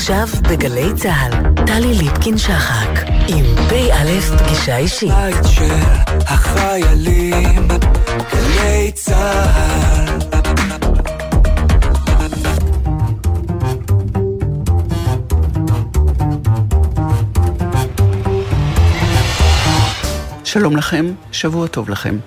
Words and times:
עכשיו 0.00 0.28
בגלי 0.42 0.94
צה"ל, 0.94 1.64
טלי 1.66 1.94
ליפקין-שחק, 1.94 2.88
עם 3.28 3.44
פ"א 3.68 4.20
פגישה 4.20 4.76
אישית. 4.76 5.10
בית 5.10 5.44
של 5.50 5.74
החיילים, 6.26 7.68
גלי 8.32 8.92
צה"ל. 8.94 10.18
שלום 20.44 20.76
לכם, 20.76 21.12
שבוע 21.32 21.66
טוב 21.66 21.90
לכם. 21.90 22.18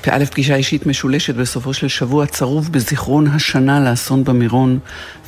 פא' 0.00 0.24
פגישה 0.30 0.54
אישית 0.54 0.86
משולשת 0.86 1.34
בסופו 1.34 1.74
של 1.74 1.88
שבוע 1.88 2.26
צרוב 2.26 2.72
בזיכרון 2.72 3.26
השנה 3.26 3.80
לאסון 3.80 4.24
במירון 4.24 4.78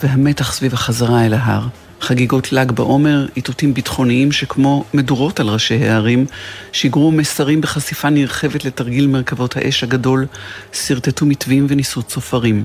והמתח 0.02 0.52
סביב 0.52 0.75
החזרה 0.75 1.27
אל 1.27 1.34
ההר. 1.34 1.84
חגיגות 2.05 2.52
ל"ג 2.52 2.73
בעומר, 2.73 3.26
איתותים 3.36 3.75
ביטחוניים 3.75 4.32
שכמו 4.32 4.85
מדורות 4.94 5.40
על 5.40 5.49
ראשי 5.49 5.85
הערים, 5.85 6.27
שיגרו 6.72 7.13
מסרים 7.13 7.61
בחשיפה 7.61 8.11
נרחבת 8.11 8.64
לתרגיל 8.64 9.07
מרכבות 9.07 9.57
האש 9.57 9.85
הגדול, 9.85 10.27
שרטטו 10.72 11.27
מתווים 11.27 11.67
וניסו 11.68 12.03
צופרים. 12.03 12.64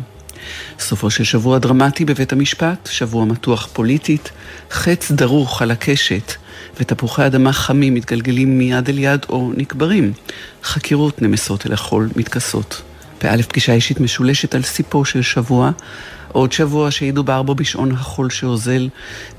סופו 0.79 1.09
של 1.09 1.23
שבוע 1.23 1.57
דרמטי 1.57 2.05
בבית 2.05 2.33
המשפט, 2.33 2.89
שבוע 2.91 3.25
מתוח 3.25 3.69
פוליטית, 3.73 4.31
חץ 4.71 5.11
דרוך 5.11 5.61
על 5.61 5.71
הקשת, 5.71 6.33
ותפוחי 6.79 7.25
אדמה 7.25 7.53
חמים 7.53 7.93
מתגלגלים 7.93 8.57
מיד 8.57 8.89
אל 8.89 8.99
יד 8.99 9.25
או 9.29 9.51
נקברים. 9.57 10.13
חקירות 10.63 11.21
נמסות 11.21 11.67
אל 11.67 11.73
החול 11.73 12.09
מתכסות. 12.15 12.81
באלף 13.23 13.45
פגישה 13.45 13.73
אישית 13.73 13.99
משולשת 13.99 14.55
על 14.55 14.63
סיפו 14.63 15.05
של 15.05 15.21
שבוע, 15.21 15.71
עוד 16.31 16.51
שבוע 16.51 16.91
שידובר 16.91 17.43
בו 17.43 17.55
בשעון 17.55 17.91
החול 17.91 18.29
שאוזל, 18.29 18.89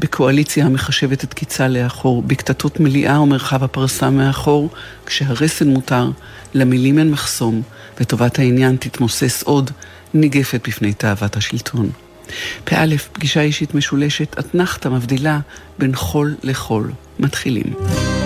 בקואליציה 0.00 0.66
המחשבת 0.66 1.24
את 1.24 1.34
קיצה 1.34 1.68
לאחור, 1.68 2.22
בקטטות 2.22 2.80
מליאה 2.80 3.20
ומרחב 3.20 3.64
הפרסה 3.64 4.10
מאחור, 4.10 4.68
כשהרסן 5.06 5.68
מותר, 5.68 6.10
למילים 6.54 6.98
אין 6.98 7.10
מחסום, 7.10 7.62
וטובת 8.00 8.38
העניין 8.38 8.76
תתמוסס 8.76 9.42
עוד, 9.42 9.70
ניגפת 10.14 10.68
בפני 10.68 10.92
תאוות 10.92 11.36
השלטון. 11.36 11.90
פא, 12.64 12.84
פגישה 13.12 13.40
אישית 13.40 13.74
משולשת, 13.74 14.38
אתנחתא 14.38 14.88
מבדילה 14.88 15.38
בין 15.78 15.94
חול 15.94 16.34
לחול. 16.42 16.92
מתחילים. 17.20 18.19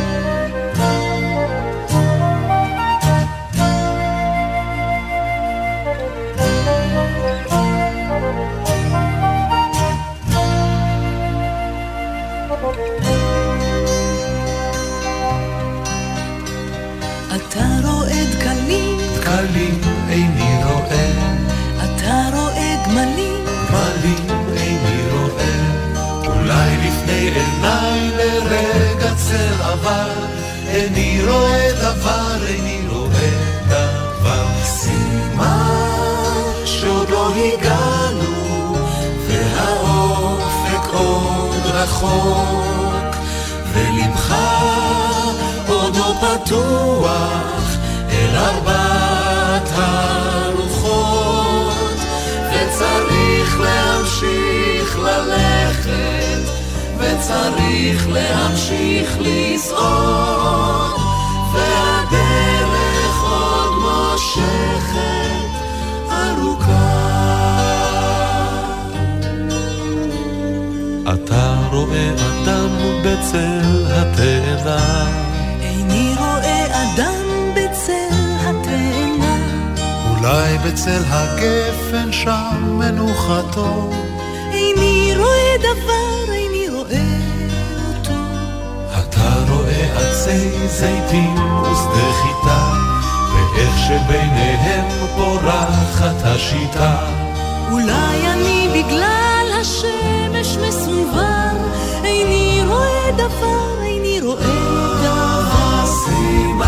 רחוק, 41.94 43.16
ולבך 43.72 44.34
עוד 45.68 45.96
לא 45.96 46.14
פתוח 46.20 47.76
אל 48.10 48.36
ארבעת 48.36 49.68
הרוחות, 49.74 51.14
וצריך 52.50 53.60
להמשיך 53.60 54.98
ללכת. 54.98 56.24
וצריך 56.98 58.08
להמשיך 58.08 59.16
לסעוד, 59.20 61.00
והדרך 61.52 63.22
עוד 63.22 63.72
מושכת 63.72 65.23
אתה 71.94 72.20
רואה 72.20 72.42
אדם 72.42 72.70
בצל 73.00 73.84
התאנה. 73.90 75.06
איני 75.60 76.14
רואה 76.18 76.66
אדם 76.66 77.54
בצל 77.54 78.16
התאנה. 78.40 79.36
אולי 80.10 80.58
בצל 80.58 81.02
הגפן 81.08 82.12
שם 82.12 82.78
מנוחתו. 82.78 83.90
איני 84.52 85.14
רואה 85.16 85.56
דבר 85.58 86.04
עצי 90.24 90.68
זיתים 90.68 91.34
ושדה 91.62 92.12
חיטה, 92.22 92.72
ואיך 93.34 93.78
שביניהם 93.78 95.06
פורחת 95.16 96.24
השיטה. 96.24 96.96
אולי 97.70 98.32
אני 98.32 98.68
בגלל 98.74 99.46
השמש 99.60 100.56
מסונבר, 100.56 101.56
איני 101.62 101.83
רואה 102.84 103.12
דבר, 103.12 103.82
איני 103.82 104.20
רואה 104.20 104.38
דבר. 105.02 106.63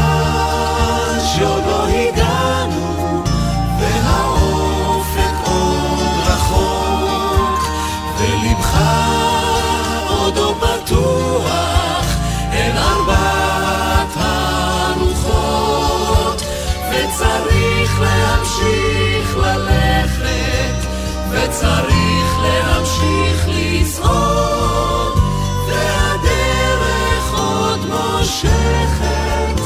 מושכת 28.36 29.60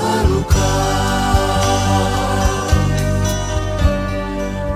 ארוכה. 0.00 0.92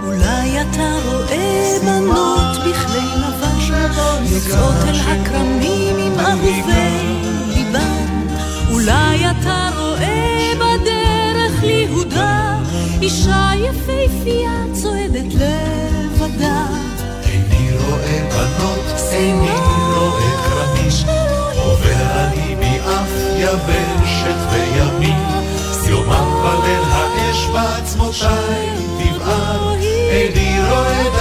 אולי 0.03 0.61
אתה 0.61 0.97
רואה 1.05 1.79
בנות 1.85 2.57
בכלי 2.57 3.09
לבן, 3.17 3.59
יוצאות 4.27 4.75
אל 4.89 4.95
הכרמים 4.95 5.97
עם 5.99 6.21
אהובי 6.21 6.63
ליבן, 7.55 8.27
אולי 8.73 9.31
אתה 9.31 9.71
רואה 9.79 10.53
בדרך 10.57 11.63
ליהודה, 11.63 12.59
אישה 13.03 13.51
יפהפייה 13.57 14.65
צועדת 14.73 15.35
לבדה. 15.35 16.67
איני 17.25 17.71
רואה 17.77 18.29
בנות, 18.31 19.01
איני 19.13 19.51
רואה 19.97 20.31
כרמים, 20.45 20.76
יבשת 23.47 24.53
וימים, 24.53 25.27
יומם 25.89 26.35
וליל 26.35 26.83
האש 26.91 27.47
בעצמותיי 27.47 28.69
תבער, 28.99 29.75
איני 30.11 30.59
רואה 30.71 31.16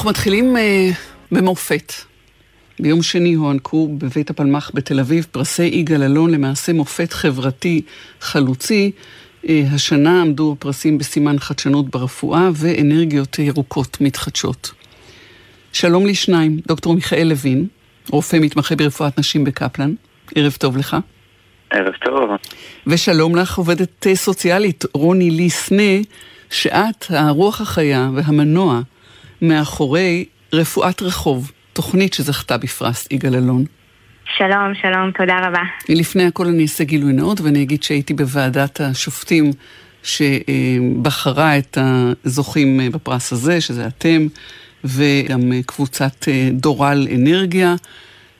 אנחנו 0.00 0.10
מתחילים 0.10 0.56
uh, 0.56 0.60
במופת. 1.32 1.92
ביום 2.78 3.02
שני 3.02 3.34
הוענקו 3.34 3.88
בבית 3.98 4.30
הפלמ"ח 4.30 4.70
בתל 4.74 5.00
אביב 5.00 5.26
פרסי 5.30 5.62
יגאל 5.62 6.02
אלון 6.02 6.30
למעשה 6.30 6.72
מופת 6.72 7.12
חברתי 7.12 7.82
חלוצי. 8.20 8.90
Uh, 9.44 9.48
השנה 9.74 10.22
עמדו 10.22 10.54
הפרסים 10.58 10.98
בסימן 10.98 11.38
חדשנות 11.38 11.88
ברפואה 11.90 12.48
ואנרגיות 12.54 13.38
ירוקות 13.38 14.00
מתחדשות. 14.00 14.70
שלום 15.72 16.06
לשניים, 16.06 16.60
דוקטור 16.68 16.94
מיכאל 16.94 17.26
לוין, 17.28 17.66
רופא 18.10 18.36
מתמחה 18.36 18.76
ברפואת 18.76 19.18
נשים 19.18 19.44
בקפלן. 19.44 19.94
ערב 20.34 20.56
טוב 20.58 20.76
לך. 20.76 20.96
ערב 21.70 21.94
טוב. 22.04 22.30
ושלום 22.86 23.36
לך, 23.36 23.58
עובדת 23.58 24.06
סוציאלית 24.14 24.84
רוני 24.94 25.30
לי 25.30 25.50
סנה, 25.50 25.98
שאת 26.50 27.04
הרוח 27.10 27.60
החיה 27.60 28.10
והמנוע 28.14 28.80
מאחורי 29.42 30.24
רפואת 30.52 31.02
רחוב, 31.02 31.52
תוכנית 31.72 32.14
שזכתה 32.14 32.56
בפרס 32.56 33.08
יגאל 33.10 33.34
אלון. 33.34 33.64
שלום, 34.36 34.72
שלום, 34.82 35.10
תודה 35.18 35.48
רבה. 35.48 35.62
לפני 35.88 36.24
הכל 36.24 36.46
אני 36.46 36.62
אעשה 36.62 36.84
גילוי 36.84 37.12
נאות 37.12 37.40
ואני 37.40 37.62
אגיד 37.62 37.82
שהייתי 37.82 38.14
בוועדת 38.14 38.80
השופטים 38.80 39.50
שבחרה 40.02 41.58
את 41.58 41.78
הזוכים 42.24 42.80
בפרס 42.92 43.32
הזה, 43.32 43.60
שזה 43.60 43.86
אתם, 43.86 44.26
וגם 44.84 45.52
קבוצת 45.66 46.28
דורל 46.52 47.08
אנרגיה. 47.14 47.74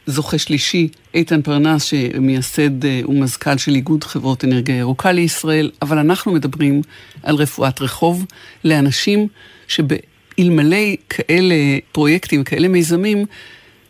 זוכה 0.06 0.38
שלישי, 0.38 0.88
איתן 1.14 1.42
פרנס, 1.42 1.84
שמייסד 1.84 2.84
ומזכ"ל 3.08 3.56
של 3.56 3.74
איגוד 3.74 4.04
חברות 4.04 4.44
אנרגיה 4.44 4.76
ירוקה 4.76 5.12
לישראל, 5.12 5.70
אבל 5.82 5.98
אנחנו 5.98 6.32
מדברים 6.32 6.82
על 7.22 7.34
רפואת 7.34 7.80
רחוב 7.80 8.26
לאנשים 8.64 9.28
שבאלמלא 10.32 10.76
כאלה 11.08 11.54
פרויקטים, 11.92 12.44
כאלה 12.44 12.68
מיזמים, 12.68 13.26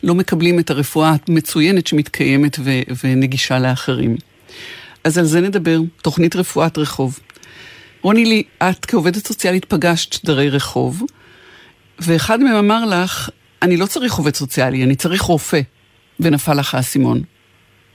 לא 0.03 0.15
מקבלים 0.15 0.59
את 0.59 0.71
הרפואה 0.71 1.13
המצוינת 1.29 1.87
שמתקיימת 1.87 2.57
ו- 2.59 3.05
ונגישה 3.05 3.59
לאחרים. 3.59 4.17
אז 5.05 5.19
על 5.19 5.25
זה 5.25 5.41
נדבר, 5.41 5.79
תוכנית 6.03 6.37
רפואת 6.37 6.79
רחוב. 6.79 7.19
רוני 8.03 8.25
לי, 8.25 8.43
את 8.63 8.87
כעובדת 8.87 9.27
סוציאלית 9.27 9.65
פגשת 9.65 10.13
שדרי 10.13 10.51
רחוב, 10.51 11.03
ואחד 11.99 12.41
מהם 12.41 12.57
אמר 12.57 12.85
לך, 12.85 13.31
אני 13.63 13.77
לא 13.77 13.87
צריך 13.87 14.15
עובד 14.15 14.35
סוציאלי, 14.35 14.85
אני 14.85 14.97
צריך 14.97 15.23
רופא. 15.23 15.61
ונפל 16.21 16.55
לך 16.55 16.75
האסימון? 16.75 17.19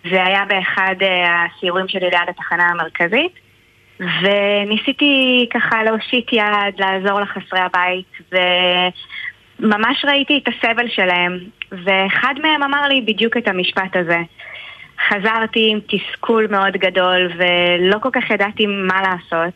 זה 0.09 0.23
היה 0.23 0.45
באחד 0.47 0.95
הסיורים 1.01 1.87
שלי 1.87 2.09
ליד 2.09 2.29
התחנה 2.29 2.63
המרכזית, 2.63 3.44
וניסיתי 3.99 5.45
ככה 5.53 5.83
להושיט 5.83 6.33
יד, 6.33 6.79
לעזור 6.79 7.19
לחסרי 7.19 7.59
הבית, 7.59 8.17
וממש 9.59 10.05
ראיתי 10.05 10.37
את 10.43 10.47
הסבל 10.47 10.87
שלהם, 10.87 11.39
ואחד 11.71 12.33
מהם 12.41 12.63
אמר 12.63 12.87
לי 12.87 13.01
בדיוק 13.01 13.37
את 13.37 13.47
המשפט 13.47 13.95
הזה. 13.95 14.19
חזרתי 15.09 15.69
עם 15.71 15.79
תסכול 15.87 16.47
מאוד 16.49 16.73
גדול, 16.73 17.31
ולא 17.37 17.99
כל 17.99 18.09
כך 18.13 18.29
ידעתי 18.29 18.65
מה 18.65 19.01
לעשות. 19.01 19.53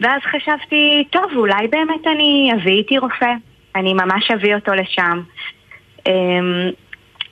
ואז 0.00 0.20
חשבתי, 0.22 1.04
טוב, 1.10 1.32
אולי 1.36 1.68
באמת 1.68 2.06
אני 2.06 2.52
אביא 2.54 2.72
איתי 2.72 2.98
רופא. 2.98 3.32
אני 3.76 3.92
ממש 3.92 4.30
אביא 4.30 4.54
אותו 4.54 4.72
לשם. 4.74 5.20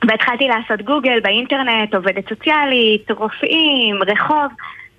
והתחלתי 0.08 0.48
לעשות 0.48 0.82
גוגל 0.82 1.20
באינטרנט, 1.20 1.94
עובדת 1.94 2.28
סוציאלית, 2.28 3.10
רופאים, 3.10 3.96
רחוב, 4.06 4.52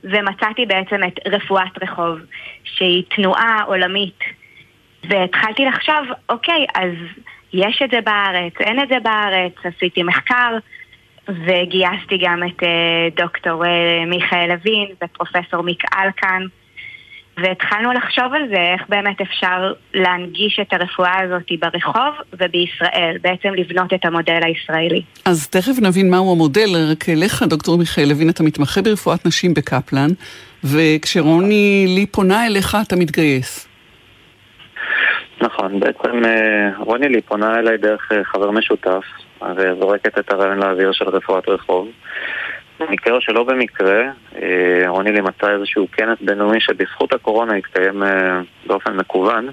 ומצאתי 0.03 0.65
בעצם 0.65 1.03
את 1.07 1.19
רפואת 1.27 1.83
רחוב, 1.83 2.19
שהיא 2.63 3.03
תנועה 3.15 3.63
עולמית. 3.63 4.19
והתחלתי 5.09 5.65
לחשוב, 5.65 6.05
אוקיי, 6.29 6.65
אז 6.75 6.93
יש 7.53 7.81
את 7.81 7.91
זה 7.91 8.01
בארץ, 8.01 8.53
אין 8.59 8.83
את 8.83 8.89
זה 8.89 8.99
בארץ, 9.03 9.53
עשיתי 9.63 10.03
מחקר, 10.03 10.57
וגייסתי 11.27 12.17
גם 12.17 12.43
את 12.43 12.63
דוקטור 13.15 13.63
מיכאל 14.07 14.47
לוין 14.47 14.87
ופרופסור 15.03 15.61
מיק 15.63 15.83
אלקן. 15.95 16.43
והתחלנו 17.43 17.93
לחשוב 17.93 18.33
על 18.33 18.47
זה, 18.49 18.61
איך 18.73 18.81
באמת 18.89 19.21
אפשר 19.21 19.73
להנגיש 19.93 20.59
את 20.61 20.73
הרפואה 20.73 21.21
הזאת 21.23 21.51
ברחוב 21.59 22.13
ובישראל, 22.33 23.17
בעצם 23.21 23.53
לבנות 23.53 23.93
את 23.93 24.05
המודל 24.05 24.39
הישראלי. 24.43 25.01
אז 25.25 25.47
תכף 25.49 25.81
נבין 25.81 26.09
מהו 26.09 26.31
המודל, 26.31 26.69
רק 26.91 27.09
אליך, 27.09 27.43
דוקטור 27.43 27.77
מיכאל 27.77 28.05
לוין, 28.09 28.29
אתה 28.29 28.43
מתמחה 28.43 28.81
ברפואת 28.81 29.25
נשים 29.25 29.53
בקפלן, 29.53 30.09
וכשרוני 30.63 31.85
לי 31.87 32.05
פונה 32.05 32.45
אליך 32.45 32.77
אתה 32.87 32.95
מתגייס. 32.95 33.69
נכון, 35.41 35.79
בעצם 35.79 36.21
רוני 36.77 37.09
לי 37.09 37.21
פונה 37.21 37.59
אליי 37.59 37.77
דרך 37.77 38.11
חבר 38.23 38.51
משותף, 38.51 39.03
וזורקת 39.41 40.19
את 40.19 40.31
הרעיון 40.31 40.59
לאוויר 40.59 40.91
של 40.91 41.09
רפואת 41.09 41.49
רחוב. 41.49 41.87
במקרה 42.79 43.21
שלא 43.21 43.43
במקרה, 43.43 44.03
רוני 44.87 45.11
לי 45.11 45.21
מצא 45.21 45.49
איזשהו 45.49 45.87
כנס 45.91 46.17
בינלאומי 46.21 46.61
שבזכות 46.61 47.13
הקורונה 47.13 47.55
התקיים 47.55 48.03
באופן 48.65 48.97
מקוון, 48.97 49.47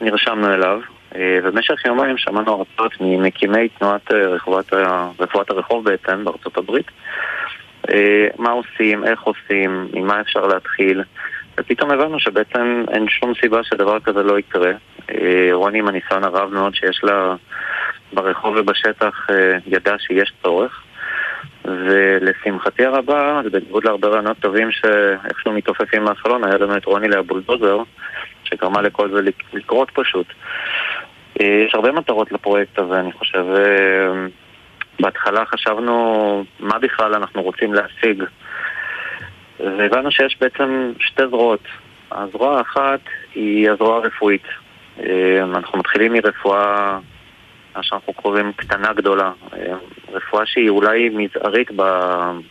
נרשמנו 0.00 0.54
אליו, 0.54 0.80
ובמשך 1.18 1.84
יומיים 1.84 2.18
שמענו 2.18 2.52
הרצאות 2.52 3.00
ממקימי 3.00 3.68
תנועת 3.68 4.12
רפואת, 4.12 4.72
רפואת 5.20 5.50
הרחוב 5.50 5.84
בעצם 5.84 6.24
בארצות 6.24 6.56
הברית, 6.56 6.90
מה 8.38 8.50
עושים, 8.50 9.04
איך 9.04 9.22
עושים, 9.22 9.88
ממה 9.92 10.20
אפשר 10.20 10.46
להתחיל, 10.46 11.02
ופתאום 11.58 11.90
הבנו 11.90 12.20
שבעצם 12.20 12.84
אין 12.90 13.08
שום 13.08 13.32
סיבה 13.40 13.62
שדבר 13.62 14.00
כזה 14.00 14.22
לא 14.22 14.38
יקרה. 14.38 14.72
רוני 15.52 15.78
עם 15.78 15.88
הניסיון 15.88 16.24
הרב 16.24 16.52
מאוד 16.52 16.74
שיש 16.74 17.00
לה 17.04 17.34
ברחוב 18.12 18.56
ובשטח 18.56 19.26
ידע 19.66 19.94
שיש 19.98 20.32
צורך. 20.42 20.82
ולשמחתי 21.64 22.84
הרבה, 22.84 23.40
בניגוד 23.52 23.84
להרבה 23.84 24.08
רעיונות 24.08 24.36
טובים 24.40 24.70
שאיכשהו 24.70 25.52
מתעופפים 25.52 26.04
מהחלון, 26.04 26.44
היה 26.44 26.58
לנו 26.58 26.76
את 26.76 26.84
רוני 26.84 27.08
להבולדוזר, 27.08 27.78
שגרמה 28.44 28.82
לכל 28.82 29.10
זה 29.10 29.20
לקרות 29.52 29.90
פשוט. 29.94 30.26
יש 31.40 31.74
הרבה 31.74 31.92
מטרות 31.92 32.32
לפרויקט 32.32 32.78
הזה, 32.78 33.00
אני 33.00 33.12
חושב. 33.12 33.44
בהתחלה 35.00 35.44
חשבנו 35.46 36.44
מה 36.60 36.78
בכלל 36.78 37.14
אנחנו 37.14 37.42
רוצים 37.42 37.74
להשיג. 37.74 38.24
והבנו 39.60 40.10
שיש 40.10 40.36
בעצם 40.40 40.92
שתי 40.98 41.22
זרועות. 41.28 41.64
הזרוע 42.12 42.58
האחת 42.58 43.00
היא 43.34 43.70
הזרוע 43.70 43.96
הרפואית. 43.96 44.42
אנחנו 45.42 45.78
מתחילים 45.78 46.12
מרפואה 46.12 46.98
מה 47.76 47.82
שאנחנו 47.82 48.12
קוראים 48.12 48.52
קטנה 48.52 48.92
גדולה. 48.92 49.32
רפואה 50.12 50.46
שהיא 50.46 50.70
אולי 50.70 51.08
מזערית 51.08 51.70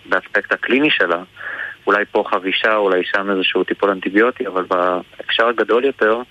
באספקט 0.06 0.52
הקליני 0.52 0.90
שלה. 0.90 1.24
אולי 1.88 2.06
פה 2.12 2.24
חבישה, 2.28 2.76
אולי 2.76 3.04
שם 3.04 3.32
איזשהו 3.32 3.64
טיפול 3.64 3.90
אנטיביוטי, 3.90 4.48
אבל 4.48 4.66
בהקשר 4.70 5.48
הגדול 5.48 5.86
יותר, 5.86 6.22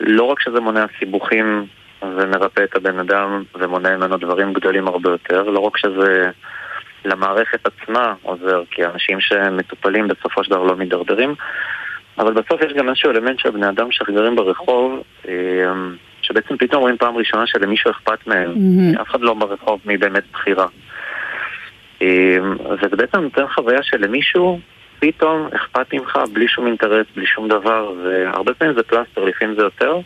לא 0.00 0.22
רק 0.22 0.40
שזה 0.40 0.60
מונע 0.60 0.84
סיבוכים 0.98 1.66
ומרפא 2.02 2.64
את 2.64 2.76
הבן 2.76 2.98
אדם 2.98 3.42
ומונע 3.54 3.96
ממנו 3.96 4.16
דברים 4.16 4.52
גדולים 4.52 4.88
הרבה 4.88 5.10
יותר, 5.10 5.42
לא 5.42 5.60
רק 5.60 5.76
שזה 5.76 6.30
למערכת 7.04 7.66
עצמה 7.66 8.14
עוזר, 8.22 8.62
כי 8.70 8.84
אנשים 8.84 9.20
שמטופלים 9.20 10.08
בסופו 10.08 10.44
של 10.44 10.50
דבר 10.50 10.62
לא 10.62 10.76
מידרדרים, 10.76 11.34
אבל 12.18 12.32
בסוף 12.32 12.62
יש 12.62 12.72
גם 12.72 12.88
איזשהו 12.88 13.10
אלמנט 13.10 13.38
של 13.38 13.50
בני 13.50 13.68
אדם 13.68 13.92
שגרים 13.92 14.36
ברחוב, 14.36 15.02
שבעצם 16.22 16.56
פתאום 16.56 16.82
רואים 16.82 16.96
פעם 16.96 17.16
ראשונה 17.16 17.46
שלמישהו 17.46 17.90
אכפת 17.90 18.26
מהם. 18.26 18.54
Mm-hmm. 18.54 19.02
אף 19.02 19.10
אחד 19.10 19.20
לא 19.20 19.34
ברחוב 19.34 19.80
מי 19.84 19.96
באמת 19.96 20.24
בחירה. 20.32 20.66
וזה 22.82 22.96
בעצם 22.96 23.20
נותן 23.20 23.42
חוויה 23.54 23.82
שלמישהו 23.82 24.60
פתאום 24.98 25.48
אכפת 25.56 25.94
ממך 25.94 26.18
בלי 26.32 26.48
שום 26.48 26.66
אינטרס, 26.66 27.06
בלי 27.16 27.26
שום 27.26 27.48
דבר, 27.48 27.92
והרבה 28.04 28.54
פעמים 28.54 28.74
זה 28.74 28.82
פלסטר, 28.82 29.24
לפעמים 29.24 29.54
זה 29.56 29.62
יותר. 29.62 30.00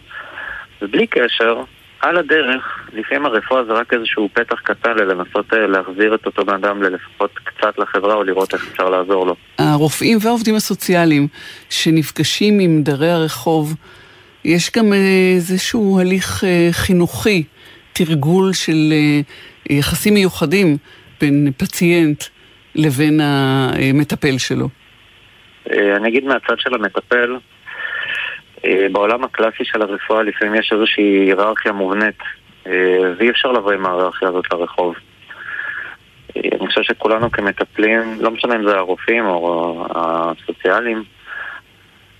ובלי 0.82 1.06
קשר, 1.06 1.62
על 2.00 2.16
הדרך, 2.16 2.88
לפעמים 2.92 3.26
הרפואה 3.26 3.64
זה 3.64 3.72
רק 3.72 3.92
איזשהו 3.92 4.28
פתח 4.32 4.60
קטן 4.60 4.96
לנסות 4.96 5.52
להחזיר 5.52 6.14
את 6.14 6.26
אותו 6.26 6.44
בן 6.44 6.54
אדם 6.54 6.82
ללפחות 6.82 7.30
קצת 7.44 7.78
לחברה 7.78 8.14
או 8.14 8.24
לראות 8.24 8.54
איך 8.54 8.68
אפשר 8.72 8.90
לעזור 8.90 9.26
לו. 9.26 9.36
הרופאים 9.58 10.18
והעובדים 10.20 10.54
הסוציאליים 10.54 11.28
שנפגשים 11.70 12.58
עם 12.60 12.82
דרי 12.82 13.10
הרחוב, 13.10 13.74
יש 14.46 14.70
גם 14.76 14.92
איזשהו 14.92 16.00
הליך 16.00 16.44
חינוכי, 16.70 17.42
תרגול 17.92 18.52
של 18.52 18.92
יחסים 19.70 20.14
מיוחדים 20.14 20.76
בין 21.20 21.52
פציינט 21.56 22.24
לבין 22.74 23.20
המטפל 23.20 24.38
שלו. 24.38 24.68
אני 25.70 26.08
אגיד 26.08 26.24
מהצד 26.24 26.58
של 26.58 26.74
המטפל, 26.74 27.36
בעולם 28.92 29.24
הקלאסי 29.24 29.64
של 29.64 29.82
הרפואה 29.82 30.22
לפעמים 30.22 30.54
יש 30.54 30.72
איזושהי 30.72 31.04
היררכיה 31.04 31.72
מובנית 31.72 32.18
ואי 33.18 33.30
אפשר 33.30 33.52
לבוא 33.52 33.72
עם 33.72 33.86
ההיררכיה 33.86 34.28
הזאת 34.28 34.44
לרחוב. 34.52 34.94
אני 36.36 36.66
חושב 36.66 36.82
שכולנו 36.82 37.30
כמטפלים, 37.30 38.00
לא 38.20 38.30
משנה 38.30 38.56
אם 38.56 38.68
זה 38.68 38.76
הרופאים 38.76 39.26
או 39.26 39.86
הסוציאליים, 39.94 41.04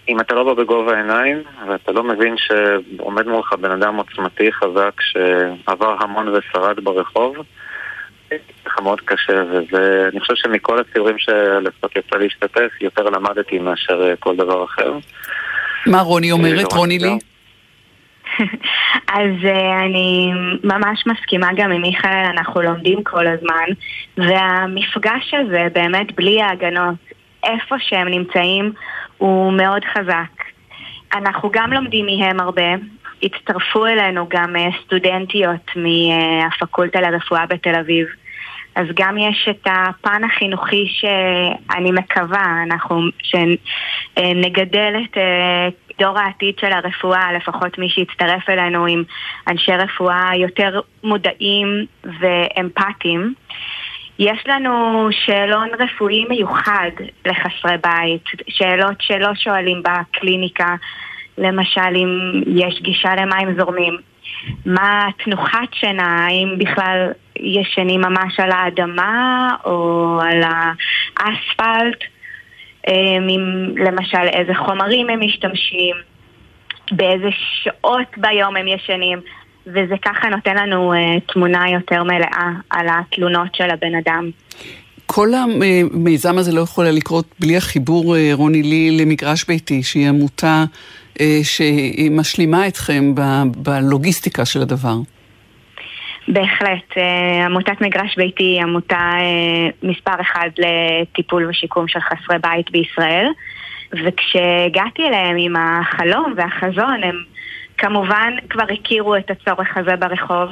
אם 0.09 0.21
אתה 0.21 0.35
לא 0.35 0.45
בא 0.45 0.55
בגובה 0.55 0.95
העיניים, 0.95 1.43
ואתה 1.69 1.93
לא 1.93 2.05
מבין 2.05 2.35
שעומד 2.37 3.27
מולך 3.27 3.53
בן 3.53 3.71
אדם 3.71 3.97
עוצמתי 3.97 4.53
חזק 4.53 5.01
שעבר 5.01 5.97
המון 6.01 6.29
ושרד 6.29 6.85
ברחוב, 6.85 7.37
לך 8.67 8.81
מאוד 8.83 9.01
קשה, 9.01 9.43
ואני 9.73 10.21
חושב 10.21 10.35
שמכל 10.35 10.81
הציורים 10.81 11.19
שלפחות 11.19 11.97
יצא 11.97 12.17
להשתתף, 12.17 12.71
יותר 12.81 13.03
למדתי 13.03 13.59
מאשר 13.59 14.15
כל 14.19 14.37
דבר 14.37 14.65
אחר. 14.65 14.93
מה 15.87 16.01
רוני 16.01 16.33
אומרת? 16.33 16.73
רוני 16.73 16.99
לי? 16.99 17.19
אז 19.19 19.31
uh, 19.43 19.85
אני 19.85 20.31
ממש 20.65 21.05
מסכימה 21.07 21.49
גם 21.57 21.73
עם 21.73 21.83
מיכאל, 21.83 22.25
אנחנו 22.31 22.63
לומדים 22.63 23.05
כל 23.05 23.27
הזמן, 23.27 23.67
והמפגש 24.17 25.35
הזה, 25.35 25.67
באמת 25.73 26.15
בלי 26.15 26.43
ההגנות, 26.43 26.95
איפה 27.45 27.77
שהם 27.79 28.09
נמצאים, 28.09 28.73
הוא 29.19 29.53
מאוד 29.53 29.85
חזק. 29.85 30.45
אנחנו 31.15 31.51
גם 31.53 31.73
לומדים 31.73 32.07
מהם 32.07 32.41
הרבה. 32.41 32.75
הצטרפו 33.23 33.87
אלינו 33.87 34.29
גם 34.29 34.57
uh, 34.57 34.85
סטודנטיות 34.85 35.71
מהפקולטה 35.77 37.01
לרפואה 37.01 37.47
בתל 37.47 37.75
אביב. 37.75 38.07
אז 38.77 38.87
גם 38.95 39.19
יש 39.19 39.49
את 39.51 39.67
הפן 39.67 40.25
החינוכי 40.25 40.87
שאני 40.89 41.91
מקווה, 41.91 42.63
אנחנו, 42.63 43.01
שנגדל 43.23 44.95
את 45.05 45.19
אה, 45.19 45.69
דור 45.99 46.19
העתיד 46.19 46.59
של 46.59 46.73
הרפואה, 46.73 47.33
לפחות 47.33 47.79
מי 47.79 47.89
שיצטרף 47.89 48.51
אלינו 48.51 48.87
עם 48.87 49.03
אנשי 49.49 49.73
רפואה 49.73 50.31
יותר 50.37 50.81
מודעים 51.05 51.87
ואמפתיים. 52.05 53.35
יש 54.19 54.39
לנו 54.47 55.09
שאלון 55.11 55.69
רפואי 55.79 56.25
מיוחד 56.29 56.91
לחסרי 57.27 57.77
בית, 57.83 58.25
שאלות 58.49 58.97
שלא 59.01 59.35
שואלים 59.35 59.83
בקליניקה, 59.83 60.75
למשל 61.39 61.97
אם 61.97 62.43
יש 62.47 62.81
גישה 62.83 63.15
למים 63.15 63.61
זורמים. 63.61 63.97
מה 64.67 65.09
תנוחת 65.25 65.75
שינה, 65.75 66.27
האם 66.27 66.59
בכלל 66.59 67.13
ישנים 67.37 68.01
ממש 68.01 68.41
על 68.41 68.51
האדמה 68.53 69.49
או 69.65 70.19
על 70.23 70.41
האספלט, 71.17 72.05
אמ, 72.89 73.27
למשל 73.77 74.29
איזה 74.33 74.55
חומרים 74.55 75.11
הם 75.11 75.21
משתמשים, 75.21 75.97
באיזה 76.91 77.29
שעות 77.63 78.09
ביום 78.17 78.57
הם 78.57 78.69
ישנים, 78.69 79.19
וזה 79.67 79.95
ככה 80.05 80.29
נותן 80.29 80.57
לנו 80.57 80.93
uh, 80.93 81.33
תמונה 81.33 81.71
יותר 81.71 82.03
מלאה 82.03 82.51
על 82.71 82.87
התלונות 82.91 83.55
של 83.55 83.71
הבן 83.71 83.95
אדם. 83.95 84.31
כל 85.07 85.29
המיזם 85.35 86.39
הזה 86.39 86.53
לא 86.53 86.61
יכול 86.61 86.85
לקרות 86.85 87.25
בלי 87.41 87.57
החיבור, 87.57 88.17
אה, 88.17 88.31
רוני 88.33 88.63
לי, 88.63 88.99
למגרש 89.01 89.45
ביתי, 89.45 89.83
שהיא 89.83 90.09
עמותה 90.09 90.65
אה, 91.21 91.39
שמשלימה 91.43 92.69
אתכם 92.69 93.15
בלוגיסטיקה 93.57 94.45
של 94.45 94.63
הדבר. 94.63 94.97
בהחלט. 96.29 96.97
עמותת 97.47 97.81
מגרש 97.81 98.17
ביתי 98.17 98.45
היא 98.45 98.63
עמותה 98.63 99.11
מספר 99.83 100.21
אחד 100.21 100.51
לטיפול 100.59 101.49
ושיקום 101.49 101.89
של 101.89 102.01
חסרי 102.01 102.37
בית 102.43 102.71
בישראל. 102.71 103.27
וכשהגעתי 103.93 105.03
אליהם 105.09 105.37
עם 105.39 105.55
החלום 105.57 106.35
והחזון, 106.37 107.03
הם 107.03 107.17
כמובן 107.79 108.35
כבר 108.51 108.65
הכירו 108.73 109.17
את 109.17 109.31
הצורך 109.31 109.77
הזה 109.77 109.97
ברחוב, 109.97 110.51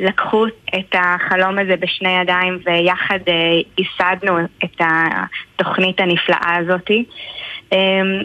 לקחו 0.00 0.46
את 0.46 0.94
החלום 0.94 1.58
הזה 1.58 1.76
בשני 1.76 2.20
ידיים 2.20 2.58
ויחד 2.64 3.18
ייסדנו 3.78 4.38
את 4.64 4.80
התוכנית 4.80 6.00
הנפלאה 6.00 6.56
הזאתי. 6.56 7.04
אמ, 7.72 7.78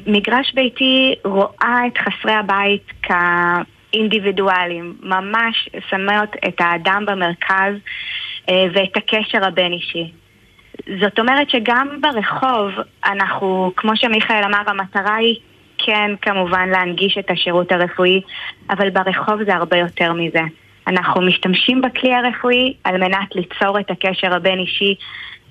מגרש 0.07 0.53
ביתי 0.53 1.15
רואה 1.25 1.79
את 1.87 1.97
חסרי 1.97 2.33
הבית 2.33 2.91
כאינדיבידואלים, 3.03 4.95
ממש 5.03 5.69
שמות 5.89 6.35
את 6.47 6.61
האדם 6.61 7.03
במרכז 7.07 7.73
אה, 8.49 8.65
ואת 8.73 8.97
הקשר 8.97 9.47
הבין-אישי. 9.47 10.11
זאת 11.01 11.19
אומרת 11.19 11.49
שגם 11.49 11.87
ברחוב 12.01 12.71
אנחנו, 13.05 13.71
כמו 13.75 13.97
שמיכאל 13.97 14.43
אמר, 14.45 14.61
המטרה 14.67 15.15
היא 15.15 15.35
כן 15.85 16.11
כמובן 16.21 16.69
להנגיש 16.69 17.17
את 17.17 17.31
השירות 17.31 17.71
הרפואי, 17.71 18.21
אבל 18.69 18.89
ברחוב 18.89 19.43
זה 19.43 19.55
הרבה 19.55 19.77
יותר 19.77 20.13
מזה. 20.13 20.41
אנחנו 20.87 21.21
משתמשים 21.21 21.81
בכלי 21.81 22.13
הרפואי 22.13 22.73
על 22.83 22.97
מנת 22.97 23.35
ליצור 23.35 23.79
את 23.79 23.91
הקשר 23.91 24.33
הבין-אישי, 24.33 24.95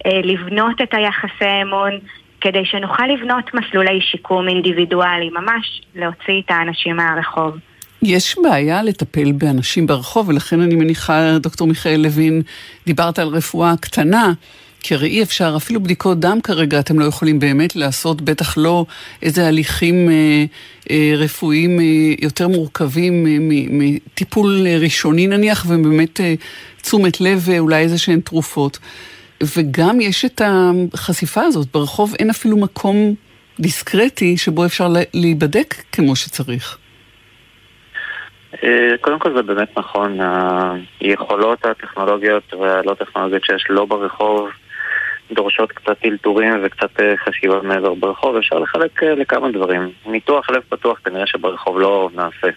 אה, 0.07 0.21
לבנות 0.25 0.81
את 0.83 0.95
היחסי 0.95 1.63
אמון, 1.63 1.93
כדי 2.41 2.65
שנוכל 2.65 3.07
לבנות 3.07 3.55
מסלולי 3.55 4.01
שיקום 4.01 4.49
אינדיבידואלי, 4.49 5.31
ממש 5.31 5.83
להוציא 5.95 6.41
את 6.45 6.51
האנשים 6.51 6.97
מהרחוב. 6.97 7.57
יש 8.03 8.37
בעיה 8.43 8.83
לטפל 8.83 9.33
באנשים 9.33 9.87
ברחוב, 9.87 10.29
ולכן 10.29 10.61
אני 10.61 10.75
מניחה, 10.75 11.39
דוקטור 11.41 11.67
מיכאל 11.67 12.01
לוין, 12.01 12.43
דיברת 12.87 13.19
על 13.19 13.29
רפואה 13.29 13.75
קטנה, 13.81 14.33
כי 14.81 14.95
הרי 14.95 15.09
אי 15.09 15.23
אפשר, 15.23 15.55
אפילו 15.57 15.81
בדיקות 15.81 16.21
דם 16.21 16.41
כרגע 16.41 16.81
אתם 16.81 16.99
לא 16.99 17.05
יכולים 17.05 17.39
באמת 17.39 17.77
לעשות, 17.77 18.23
בטח 18.23 18.59
לא 18.59 18.85
איזה 19.23 19.47
הליכים 19.49 20.09
אה, 20.11 20.45
אה, 20.91 21.13
רפואיים 21.17 21.81
אה, 21.81 21.85
יותר 22.23 22.49
מורכבים 22.49 23.27
אה, 23.27 23.37
מטיפול 23.71 24.67
ראשוני 24.81 25.27
נניח, 25.27 25.67
ובאמת 25.69 26.21
אה, 26.21 26.35
תשומת 26.83 27.21
לב 27.21 27.43
ואולי 27.45 27.83
איזה 27.83 27.99
שהן 27.99 28.21
תרופות. 28.21 28.79
וגם 29.43 30.01
יש 30.01 30.25
את 30.25 30.43
החשיפה 30.95 31.43
הזאת, 31.43 31.67
ברחוב 31.75 32.15
אין 32.19 32.31
אפילו 32.31 32.57
מקום 32.57 33.15
דיסקרטי 33.61 34.37
שבו 34.37 34.65
אפשר 34.65 34.89
להיבדק 35.15 35.75
כמו 35.93 36.17
שצריך. 36.17 36.79
אה, 38.65 38.99
קודם 39.01 39.19
כל 39.19 39.35
זה 39.37 39.43
באמת 39.43 39.79
נכון, 39.79 40.19
היכולות 41.01 41.65
הטכנולוגיות 41.65 42.55
והלא 42.55 42.95
טכנולוגיות 42.95 43.45
שיש 43.45 43.65
לא 43.69 43.85
ברחוב 43.85 44.49
דורשות 45.33 45.73
קצת 45.73 45.99
טלטורים 45.99 46.55
וקצת 46.63 47.01
אה, 47.01 47.15
חשיבה 47.17 47.63
מעבר 47.63 47.95
ברחוב, 47.95 48.37
אפשר 48.37 48.59
לחלק 48.59 49.03
אה, 49.03 49.15
לכמה 49.15 49.51
דברים. 49.51 49.91
ניתוח 50.07 50.51
לב 50.51 50.63
פתוח 50.69 50.99
כנראה 51.05 51.27
שברחוב 51.27 51.79
לא 51.81 52.11
נעשה. 52.15 52.49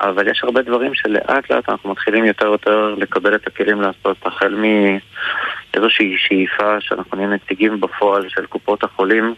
אבל 0.00 0.28
יש 0.28 0.40
הרבה 0.44 0.62
דברים 0.62 0.94
שלאט 0.94 1.50
לאט 1.50 1.68
אנחנו 1.68 1.90
מתחילים 1.90 2.24
יותר 2.24 2.48
ויותר 2.48 2.94
לקבל 2.98 3.34
את 3.34 3.46
הכלים 3.46 3.80
לעשות, 3.80 4.16
החל 4.26 4.54
מאיזושהי 4.54 6.14
שאיפה 6.18 6.80
שאנחנו 6.80 7.16
נהיה 7.16 7.28
נציגים 7.28 7.80
בפועל 7.80 8.28
של 8.28 8.46
קופות 8.46 8.84
החולים 8.84 9.34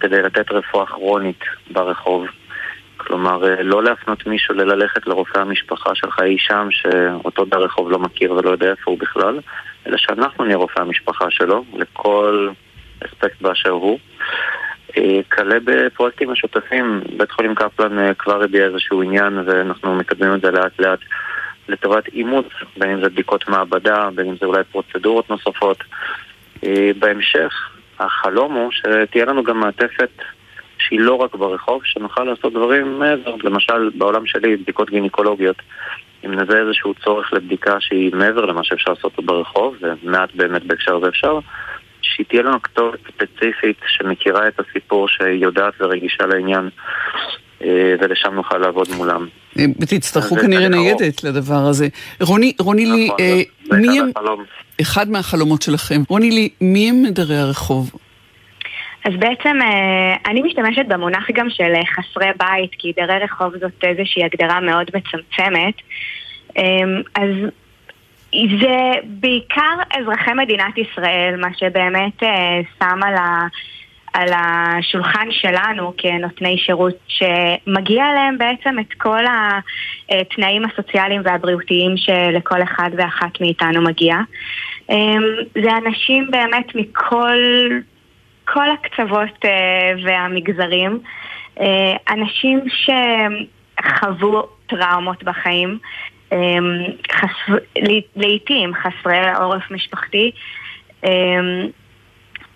כדי 0.00 0.22
לתת 0.22 0.52
רפואה 0.52 0.86
כרונית 0.86 1.44
ברחוב. 1.70 2.26
כלומר, 3.08 3.44
לא 3.62 3.82
להפנות 3.82 4.26
מישהו 4.26 4.54
ללכת 4.54 5.06
לרופא 5.06 5.38
המשפחה 5.38 5.94
שלך 5.94 6.20
אי 6.22 6.36
שם, 6.38 6.68
שאותו 6.70 7.46
ברחוב 7.46 7.90
לא 7.90 7.98
מכיר 7.98 8.32
ולא 8.32 8.50
יודע 8.50 8.70
איפה 8.70 8.90
הוא 8.90 8.98
בכלל, 8.98 9.40
אלא 9.86 9.96
שאנחנו 9.96 10.44
נהיה 10.44 10.56
רופא 10.56 10.80
המשפחה 10.80 11.30
שלו, 11.30 11.64
לכל 11.74 12.48
אספקט 13.04 13.40
באשר 13.40 13.70
הוא. 13.70 13.98
כלה 15.32 15.56
בפרויקטים 15.64 16.30
משותפים. 16.30 17.00
בית 17.16 17.30
חולים 17.30 17.54
קפלן 17.54 17.98
אה, 17.98 18.14
כבר 18.14 18.42
הביע 18.42 18.64
איזשהו 18.64 19.02
עניין 19.02 19.38
ואנחנו 19.46 19.94
מקדמים 19.94 20.34
את 20.34 20.40
זה 20.40 20.50
לאט 20.50 20.78
לאט 20.78 20.98
לטובת 21.68 22.08
אימוץ, 22.08 22.46
בין 22.76 22.90
אם 22.90 23.00
זה 23.02 23.08
בדיקות 23.08 23.48
מעבדה, 23.48 24.08
בין 24.14 24.26
אם 24.26 24.36
זה 24.40 24.46
אולי 24.46 24.64
פרוצדורות 24.64 25.30
נוספות. 25.30 25.84
אה, 26.64 26.90
בהמשך, 26.98 27.70
החלום 27.98 28.52
הוא 28.52 28.70
שתהיה 28.72 29.24
לנו 29.24 29.42
גם 29.44 29.60
מעטפת 29.60 30.10
שהיא 30.78 31.00
לא 31.00 31.14
רק 31.14 31.34
ברחוב, 31.34 31.80
שנוכל 31.84 32.24
לעשות 32.24 32.52
דברים 32.52 32.98
מעבר, 32.98 33.34
למשל 33.44 33.90
בעולם 33.94 34.26
שלי 34.26 34.56
בדיקות 34.56 34.90
גינקולוגיות. 34.90 35.56
אם 36.24 36.34
נזה 36.34 36.58
איזשהו 36.58 36.94
צורך 37.04 37.32
לבדיקה 37.32 37.76
שהיא 37.80 38.14
מעבר 38.14 38.44
למה 38.44 38.64
שאפשר 38.64 38.92
לעשות 38.92 39.12
ברחוב, 39.24 39.76
ומעט 39.80 40.30
באמת 40.34 40.64
בהקשר 40.64 40.96
הזה 40.96 41.08
אפשר, 41.08 41.38
שהיא 42.02 42.26
תהיה 42.26 42.42
לנו 42.42 42.62
כתובת 42.62 42.98
ספציפית 43.08 43.76
שמכירה 43.86 44.48
את 44.48 44.60
הסיפור, 44.60 45.08
שיודעת 45.08 45.74
ורגישה 45.80 46.26
לעניין, 46.26 46.68
אה, 47.62 47.94
ולשם 48.00 48.34
נוכל 48.34 48.58
לעבוד 48.58 48.88
מולם. 48.96 49.26
אה, 49.58 49.64
ותצטרכו 49.80 50.36
כנראה 50.36 50.68
ניידת 50.68 51.24
לדבר 51.24 51.66
הזה. 51.68 51.88
רוני, 52.20 52.52
רוני 52.58 52.86
לי, 52.86 53.06
נכון, 53.06 53.16
אה, 53.20 53.78
מי 53.78 54.00
הם... 54.00 54.10
אחד 54.80 55.10
מהחלומות 55.10 55.62
שלכם. 55.62 56.02
רוני 56.08 56.30
לי, 56.30 56.48
מי 56.60 56.88
הם 56.88 57.02
מדרי 57.02 57.36
הרחוב? 57.36 57.90
אז 59.08 59.14
בעצם 59.18 59.58
אני 60.26 60.42
משתמשת 60.42 60.86
במונח 60.88 61.30
גם 61.32 61.50
של 61.50 61.72
חסרי 61.94 62.30
בית, 62.38 62.70
כי 62.78 62.92
דרי 62.96 63.18
רחוב 63.18 63.52
זאת 63.60 63.84
איזושהי 63.84 64.24
הגדרה 64.24 64.60
מאוד 64.60 64.90
מצמצמת. 64.94 65.74
אז 67.14 67.30
זה 68.32 68.92
בעיקר 69.04 69.74
אזרחי 69.90 70.30
מדינת 70.36 70.78
ישראל, 70.78 71.36
מה 71.40 71.48
שבאמת 71.56 72.22
אה, 72.22 72.60
שם 72.78 73.02
על, 73.02 73.14
ה, 73.14 73.46
על 74.12 74.28
השולחן 74.32 75.28
שלנו 75.30 75.92
כנותני 75.96 76.58
שירות, 76.58 76.98
שמגיע 77.08 78.04
להם 78.14 78.38
בעצם 78.38 78.78
את 78.78 78.92
כל 78.98 79.24
התנאים 80.10 80.62
הסוציאליים 80.64 81.20
והבריאותיים 81.24 81.96
שלכל 81.96 82.62
אחד 82.62 82.90
ואחת 82.96 83.40
מאיתנו 83.40 83.82
מגיע. 83.82 84.16
אה, 84.90 84.96
זה 85.62 85.70
אנשים 85.76 86.30
באמת 86.30 86.74
מכל 86.74 87.38
כל 88.52 88.70
הקצוות 88.70 89.44
אה, 89.44 89.92
והמגזרים. 90.04 91.00
אה, 91.60 91.96
אנשים 92.10 92.60
שחוו 93.80 94.42
טראומות 94.66 95.24
בחיים, 95.24 95.78
חס... 97.12 97.54
לעיתים 98.16 98.72
חסרי 98.74 99.34
עורף 99.38 99.70
משפחתי, 99.70 100.30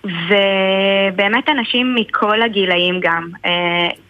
ובאמת 0.05 1.49
אנשים 1.49 1.95
מכל 1.95 2.43
הגילאים 2.43 3.01
גם, 3.01 3.29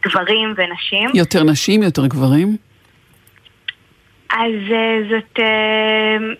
גברים 0.05 0.55
ונשים. 0.57 1.11
יותר 1.15 1.43
נשים, 1.43 1.83
יותר 1.83 2.07
גברים? 2.07 2.57
אז 4.33 4.53
uh, 4.69 5.11
זאת 5.11 5.39
uh, 5.39 5.43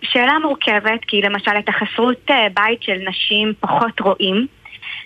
שאלה 0.03 0.39
מורכבת, 0.43 1.05
כי 1.07 1.21
למשל 1.21 1.51
את 1.59 1.69
החסרות 1.69 2.31
uh, 2.31 2.33
בית 2.55 2.83
של 2.83 2.99
נשים 3.09 3.53
פחות 3.61 4.01
רואים, 4.01 4.47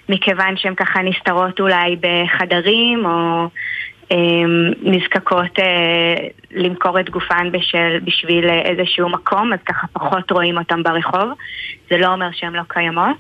מכיוון 0.09 0.57
שהן 0.57 0.75
ככה 0.75 1.03
נסתרות 1.03 1.61
אולי 1.61 1.97
בחדרים, 2.01 3.07
או 3.07 3.49
uh, 4.11 4.15
נזקקות 4.83 5.59
uh, 5.59 5.63
למכור 6.51 7.01
את 7.01 7.11
גופן 7.11 7.53
בשל, 7.53 7.99
בשביל 8.05 8.49
איזשהו 8.49 9.09
מקום, 9.09 9.53
אז 9.53 9.59
ככה 9.67 9.87
פחות 9.93 10.31
רואים 10.31 10.59
אותן 10.59 10.83
ברחוב. 10.83 11.33
זה 11.91 11.97
לא 11.97 12.13
אומר 12.13 12.29
שהן 12.33 12.53
לא 12.53 12.63
קיימות. 12.69 13.17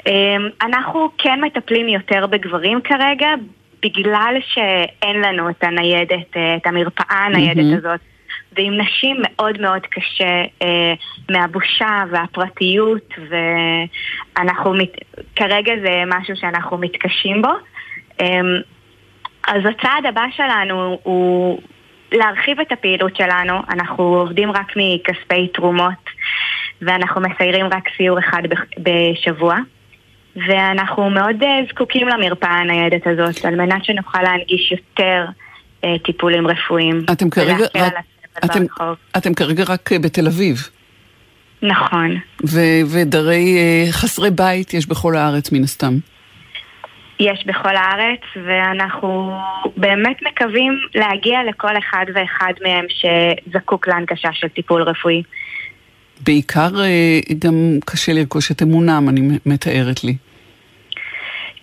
Uh, 0.00 0.10
אנחנו 0.62 1.10
כן 1.18 1.40
מטפלים 1.44 1.88
יותר 1.88 2.26
בגברים 2.26 2.80
כרגע, 2.80 3.28
בגלל 3.82 4.34
שאין 4.46 5.20
לנו 5.20 5.50
את 5.50 5.64
הניידת, 5.64 6.36
את 6.56 6.66
המרפאה 6.66 7.24
הניידת 7.26 7.56
mm-hmm. 7.56 7.78
הזאת. 7.78 8.00
ועם 8.56 8.80
נשים 8.80 9.16
מאוד 9.22 9.60
מאוד 9.60 9.80
קשה 9.90 10.44
אה, 10.62 10.94
מהבושה 11.30 12.04
והפרטיות, 12.10 13.14
ואנחנו, 14.38 14.74
מת... 14.74 14.92
כרגע 15.36 15.72
זה 15.84 16.02
משהו 16.06 16.36
שאנחנו 16.36 16.78
מתקשים 16.78 17.42
בו. 17.42 17.52
אה, 18.20 18.40
אז 19.46 19.62
הצעד 19.70 20.06
הבא 20.08 20.24
שלנו 20.36 20.98
הוא 21.02 21.60
להרחיב 22.12 22.60
את 22.60 22.72
הפעילות 22.72 23.16
שלנו, 23.16 23.54
אנחנו 23.68 24.04
עובדים 24.04 24.50
רק 24.50 24.72
מכספי 24.76 25.48
תרומות, 25.48 26.10
ואנחנו 26.82 27.20
מסיירים 27.20 27.66
רק 27.66 27.84
סיור 27.96 28.18
אחד 28.18 28.42
בשבוע. 28.78 29.56
ואנחנו 30.36 31.10
מאוד 31.10 31.42
אה, 31.42 31.60
זקוקים 31.70 32.08
למרפאה 32.08 32.50
הניידת 32.50 33.06
הזאת, 33.06 33.44
על 33.44 33.54
מנת 33.54 33.84
שנוכל 33.84 34.22
להנגיש 34.22 34.72
יותר 34.72 35.24
אה, 35.84 35.98
טיפולים 36.04 36.46
רפואיים. 36.46 37.04
אתם 37.12 37.30
כרגע 37.30 37.64
רק, 37.74 37.92
אתם, 38.44 38.64
אתם 39.16 39.34
כרגע 39.34 39.64
רק 39.68 39.92
אה, 39.92 39.98
בתל 39.98 40.26
אביב. 40.26 40.68
נכון. 41.62 42.16
ו- 42.44 42.82
ודרי 42.92 43.56
uh, 43.58 43.92
חסרי 43.92 44.30
בית 44.30 44.74
יש 44.74 44.86
בכל 44.86 45.16
הארץ 45.16 45.52
מן 45.52 45.62
הסתם. 45.62 45.94
יש 47.20 47.46
בכל 47.46 47.76
הארץ, 47.76 48.20
ואנחנו 48.46 49.38
באמת 49.76 50.16
מקווים 50.22 50.72
להגיע 50.94 51.38
לכל 51.48 51.78
אחד 51.78 52.04
ואחד 52.14 52.52
מהם 52.62 52.84
שזקוק 52.88 53.88
להנגשה 53.88 54.28
של 54.32 54.48
טיפול 54.48 54.82
רפואי. 54.82 55.22
בעיקר 56.20 56.68
uh, 56.68 57.34
גם 57.38 57.78
קשה 57.84 58.12
לרכוש 58.12 58.50
את 58.50 58.62
אמונם, 58.62 59.08
אני 59.08 59.38
מתארת 59.46 60.04
לי. 60.04 60.16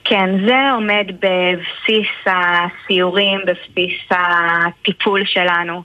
כן, 0.04 0.46
זה 0.48 0.72
עומד 0.72 1.06
בבסיס 1.08 2.10
הסיורים, 2.26 3.40
בבסיס 3.46 4.02
הטיפול 4.12 5.22
שלנו. 5.26 5.84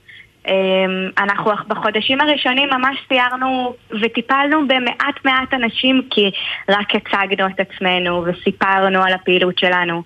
אמ, 0.49 1.11
אנחנו 1.19 1.51
בחודשים 1.69 2.21
הראשונים 2.21 2.69
ממש 2.69 2.97
סיירנו 3.09 3.75
וטיפלנו 4.03 4.69
במעט 4.69 5.25
מעט 5.25 5.55
אנשים 5.55 6.03
כי 6.11 6.31
רק 6.69 6.89
הצגנו 6.95 7.47
את 7.47 7.61
עצמנו 7.61 8.25
וסיפרנו 8.27 9.03
על 9.03 9.13
הפעילות 9.13 9.59
שלנו. 9.59 10.03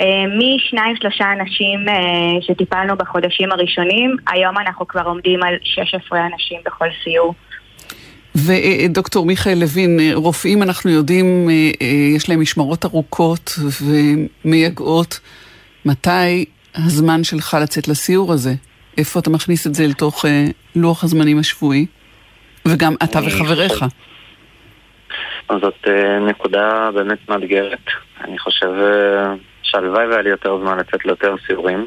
אמ, 0.00 0.30
משניים 0.38 0.96
שלושה 0.96 1.32
אנשים 1.32 1.88
אה, 1.88 2.42
שטיפלנו 2.42 2.96
בחודשים 2.96 3.52
הראשונים, 3.52 4.16
היום 4.26 4.58
אנחנו 4.58 4.88
כבר 4.88 5.02
עומדים 5.02 5.42
על 5.42 5.54
16 5.62 6.26
אנשים 6.26 6.60
בכל 6.66 6.88
סיור. 7.04 7.34
ודוקטור 8.34 9.26
מיכאל 9.26 9.58
לוין, 9.58 10.00
רופאים 10.14 10.62
אנחנו 10.62 10.90
יודעים, 10.90 11.48
אה, 11.50 11.70
אה, 11.82 11.86
יש 12.16 12.28
להם 12.28 12.40
משמרות 12.40 12.84
ארוכות 12.84 13.58
ומייגעות. 14.44 15.20
מתי 15.84 16.44
הזמן 16.74 17.24
שלך 17.24 17.56
לצאת 17.62 17.88
לסיור 17.88 18.32
הזה? 18.32 18.54
איפה 18.98 19.20
אתה 19.20 19.30
מכניס 19.30 19.66
את 19.66 19.74
זה 19.74 19.86
לתוך 19.86 20.24
אה, 20.24 20.44
לוח 20.76 21.04
הזמנים 21.04 21.38
השבועי? 21.38 21.86
וגם 22.68 22.94
אתה 23.04 23.18
וחבריך. 23.26 23.84
זאת 25.48 25.74
אה, 25.86 26.18
נקודה 26.18 26.90
באמת 26.94 27.28
מאתגרת. 27.28 27.86
אני 28.20 28.38
חושב 28.38 28.66
אה, 28.66 29.34
שהלוואי 29.62 30.06
והיה 30.06 30.22
לי 30.22 30.30
יותר 30.30 30.58
זמן 30.58 30.78
לצאת 30.78 31.04
ליותר 31.04 31.34
סיורים. 31.46 31.86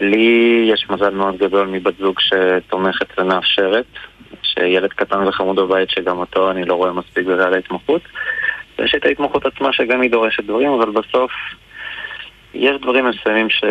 לי 0.00 0.68
יש 0.72 0.86
מזל 0.90 1.10
מאוד 1.10 1.38
גדול 1.38 1.68
מבת 1.68 1.94
זוג 1.98 2.20
שתומכת 2.20 3.18
ומאפשרת, 3.18 3.86
שילד 4.42 4.92
קטן 4.92 5.28
וחמוד 5.28 5.56
בבית 5.56 5.90
שגם 5.90 6.18
אותו 6.18 6.50
אני 6.50 6.64
לא 6.64 6.74
רואה 6.74 6.92
מספיק 6.92 7.26
בגלל 7.26 7.54
ההתמחות. 7.54 8.02
ויש 8.78 8.94
את 8.94 9.04
ההתמחות 9.04 9.46
עצמה 9.46 9.72
שגם 9.72 10.00
היא 10.00 10.10
דורשת 10.10 10.44
דברים, 10.44 10.68
אבל 10.68 10.90
בסוף 10.90 11.30
יש 12.54 12.76
דברים 12.80 13.06
מסוימים 13.06 13.50
ש... 13.50 13.64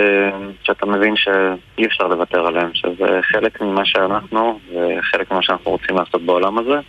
שאתה 0.64 0.86
מבין 0.86 1.16
שאי 1.16 1.86
אפשר 1.86 2.08
לוותר 2.08 2.48
עליהם, 2.48 2.70
שזה 2.74 3.20
חלק 3.22 3.62
ממה 3.62 3.86
שאנחנו 3.86 4.60
וחלק 4.74 5.32
ממה 5.32 5.42
שאנחנו 5.42 5.72
רוצים 5.72 5.96
לעשות 5.96 6.22
בעולם 6.22 6.58
הזה. 6.58 6.80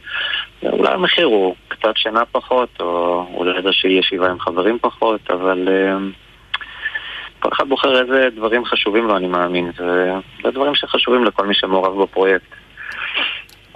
אולי 0.62 0.92
המחיר 0.92 1.26
הוא 1.26 1.54
קצת 1.68 1.96
שינה 1.96 2.24
פחות, 2.32 2.68
או 2.80 3.26
אולי 3.34 3.58
איזושהי 3.58 3.92
ישיבה 3.92 4.30
עם 4.30 4.40
חברים 4.40 4.78
פחות, 4.80 5.20
אבל 5.30 5.68
uh, 5.68 7.40
כל 7.42 7.48
אחד 7.52 7.68
בוחר 7.68 8.00
איזה 8.00 8.28
דברים 8.36 8.64
חשובים 8.64 9.06
לו, 9.06 9.16
אני 9.16 9.26
מאמין. 9.26 9.70
וזה 9.74 10.50
דברים 10.50 10.74
שחשובים 10.74 11.24
לכל 11.24 11.46
מי 11.46 11.54
שמעורב 11.54 12.02
בפרויקט. 12.02 12.54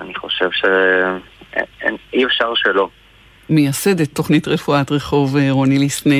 אני 0.00 0.14
חושב 0.14 0.48
שאי 0.50 2.24
אפשר 2.24 2.54
שלא. 2.54 2.88
מייסדת 3.50 4.08
תוכנית 4.14 4.48
רפואת 4.48 4.92
רחוב 4.92 5.36
אה, 5.36 5.46
רוני 5.50 5.78
ליסנה. 5.78 6.14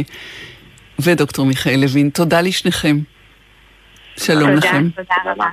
ודוקטור 0.99 1.47
מיכאל 1.47 1.81
לוין. 1.81 2.11
תודה 2.11 2.41
לשניכם. 2.41 2.97
שלום 4.17 4.55
תודה, 4.55 4.69
לכם. 4.69 4.89
תודה 4.91 5.15
רבה. 5.25 5.49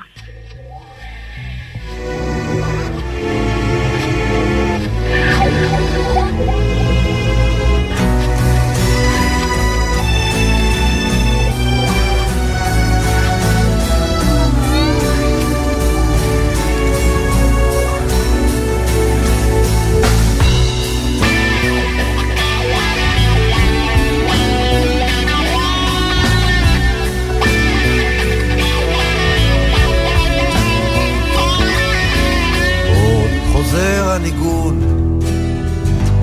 הניגון 34.24 34.80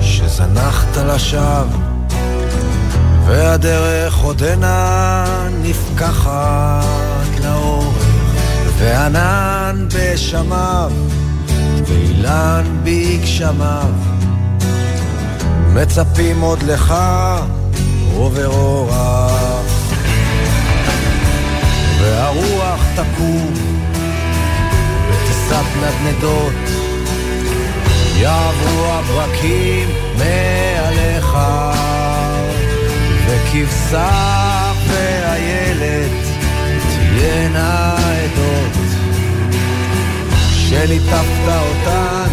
שזנחת 0.01 0.97
לשווא 0.97 1.63
והדרך 3.25 4.17
עודנה 4.17 5.25
נפקחת 5.61 7.39
לאורך 7.43 8.05
וענן 8.77 9.87
בשמיו 9.95 10.91
ואילן 11.85 12.63
בגשמיו. 12.83 13.93
מצפים 15.73 16.41
עוד 16.41 16.63
לך 16.63 16.95
עובר 18.15 18.47
אורח 18.47 19.65
והרוח 21.99 22.79
תקום 22.95 23.53
ותישת 25.09 25.65
נדנדות 25.81 26.80
יעברו 28.21 28.85
הברקים 28.85 29.89
מעליך, 30.17 31.37
וכבשה 33.27 34.71
ואיילת 34.87 36.11
תהיינה 37.15 37.95
עדות, 37.95 38.77
שליטפת 40.51 41.47
אותן 41.47 42.29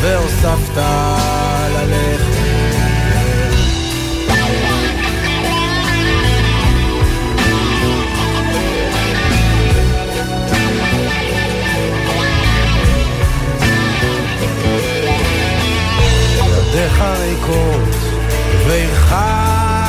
והוספת 0.00 0.82
ללכת. 1.72 2.37
ידיך 16.68 17.02
ריקות 17.20 17.94
ועירך 18.66 19.12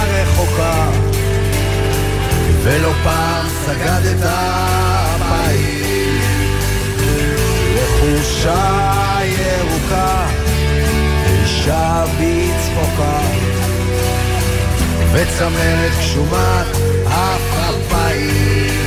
רחוקה. 0.07 0.89
ולא 2.63 2.91
פעם 3.03 3.45
סגדת 3.65 4.29
פעיל 5.29 6.19
לחושה 7.75 9.19
ירוקה, 9.23 10.25
אישה 11.27 12.03
בצחוקה. 12.05 13.19
וצמרת 15.13 15.91
גשומת 15.99 16.67
אף 17.07 17.69
אפיים 17.69 18.78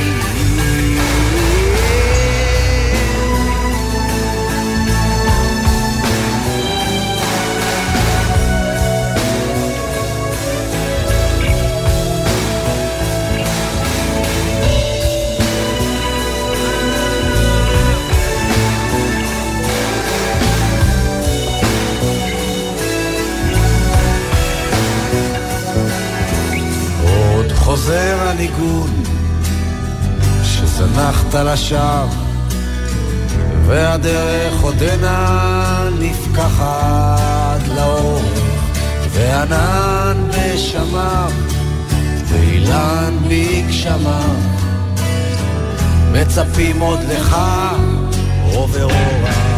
חוזר 27.63 28.17
הניגון 28.29 29.03
שזנחת 30.43 31.35
לשווא 31.35 32.05
והדרך 33.65 34.61
עודנה 34.61 35.89
נפקחת 35.99 37.67
לאור 37.75 38.21
וענן 39.09 40.17
בשמיו 40.29 41.31
ואילן 42.27 43.17
בגשמיו 43.27 44.35
מצפים 46.11 46.79
עוד 46.79 46.99
לך 46.99 47.37
עובר 48.53 48.83
אורה 48.83 49.52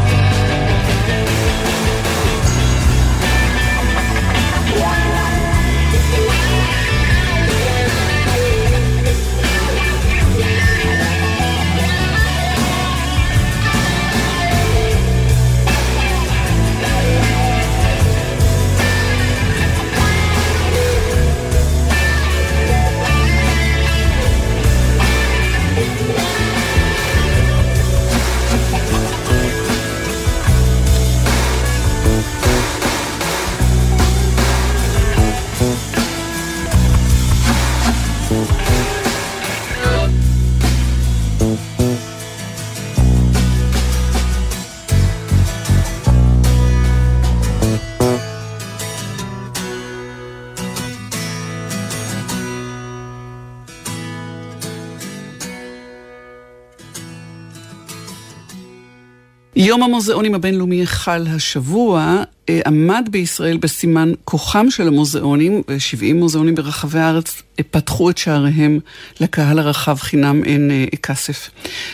יום 59.66 59.84
המוזיאונים 59.84 60.36
הבינלאומי 60.36 60.86
חל 60.86 61.28
השבוע, 61.36 62.24
אה, 62.50 62.60
עמד 62.66 63.08
בישראל 63.12 63.58
בסימן 63.58 64.12
כוחם 64.26 64.70
של 64.70 64.88
המוזיאונים, 64.88 65.62
ו-70 65.68 66.14
מוזיאונים 66.16 66.56
ברחבי 66.56 67.00
הארץ 67.00 67.42
אה, 67.60 67.64
פתחו 67.72 68.10
את 68.10 68.18
שעריהם 68.18 68.80
לקהל 69.20 69.60
הרחב 69.60 69.96
חינם 69.96 70.44
אין 70.44 70.72
אה, 70.72 70.86
כסף. 71.04 71.50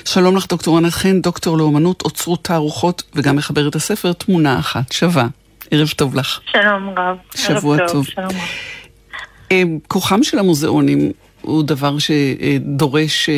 שלום 0.05 0.37
לך 0.37 0.47
דוקטור 0.47 0.77
ענת 0.77 0.93
חן, 0.93 1.21
דוקטור 1.21 1.57
לאומנות, 1.57 2.01
אוצרות 2.01 2.43
תערוכות 2.43 3.03
וגם 3.15 3.35
מחברת 3.35 3.75
הספר 3.75 4.13
תמונה 4.13 4.59
אחת 4.59 4.91
שווה. 4.91 5.27
ערב 5.71 5.89
טוב 5.89 6.15
לך. 6.15 6.39
שלום 6.51 6.89
רב. 6.97 7.17
שבוע 7.35 7.77
טוב. 7.77 7.87
טוב. 7.87 8.05
שלום. 8.05 9.79
כוחם 9.87 10.23
של 10.23 10.39
המוזיאונים 10.39 11.11
הוא 11.41 11.63
דבר 11.63 11.95
שדורש 11.99 13.29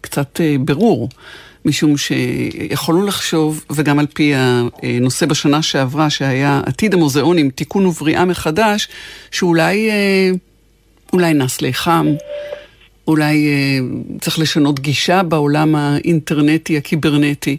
קצת 0.00 0.40
ברור. 0.60 1.08
משום 1.64 1.96
שיכולנו 1.96 3.06
לחשוב, 3.06 3.64
וגם 3.70 3.98
על 3.98 4.06
פי 4.06 4.32
הנושא 4.34 5.26
בשנה 5.26 5.62
שעברה, 5.62 6.10
שהיה 6.10 6.60
עתיד 6.66 6.94
המוזיאונים, 6.94 7.50
תיקון 7.50 7.86
ובריאה 7.86 8.24
מחדש, 8.24 8.88
שאולי 9.30 9.90
אה, 9.90 10.30
אולי 11.12 11.34
נס 11.34 11.60
ליחם, 11.60 12.06
אולי 13.08 13.46
אה, 13.46 13.78
צריך 14.20 14.38
לשנות 14.38 14.80
גישה 14.80 15.22
בעולם 15.22 15.74
האינטרנטי, 15.74 16.76
הקיברנטי. 16.76 17.56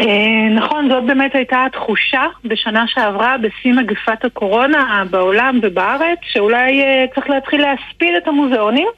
אה, 0.00 0.48
נכון, 0.56 0.88
זאת 0.90 1.04
באמת 1.04 1.34
הייתה 1.34 1.64
התחושה 1.64 2.24
בשנה 2.44 2.84
שעברה 2.88 3.36
בשיא 3.38 3.72
מגפת 3.72 4.24
הקורונה 4.24 5.04
בעולם 5.10 5.58
ובארץ, 5.62 6.18
שאולי 6.22 6.82
צריך 7.14 7.30
להתחיל 7.30 7.60
להספיד 7.60 8.14
את 8.22 8.28
המוזיאונים. 8.28 8.88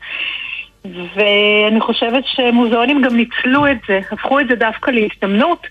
ואני 1.15 1.81
חושבת 1.81 2.25
שמוזיאונים 2.27 3.03
גם 3.03 3.17
ניצלו 3.17 3.67
את 3.67 3.77
זה, 3.89 4.01
הפכו 4.13 4.41
את 4.41 4.49
זה 4.49 4.55
דווקא 4.55 4.91
להזדמנות. 4.91 5.67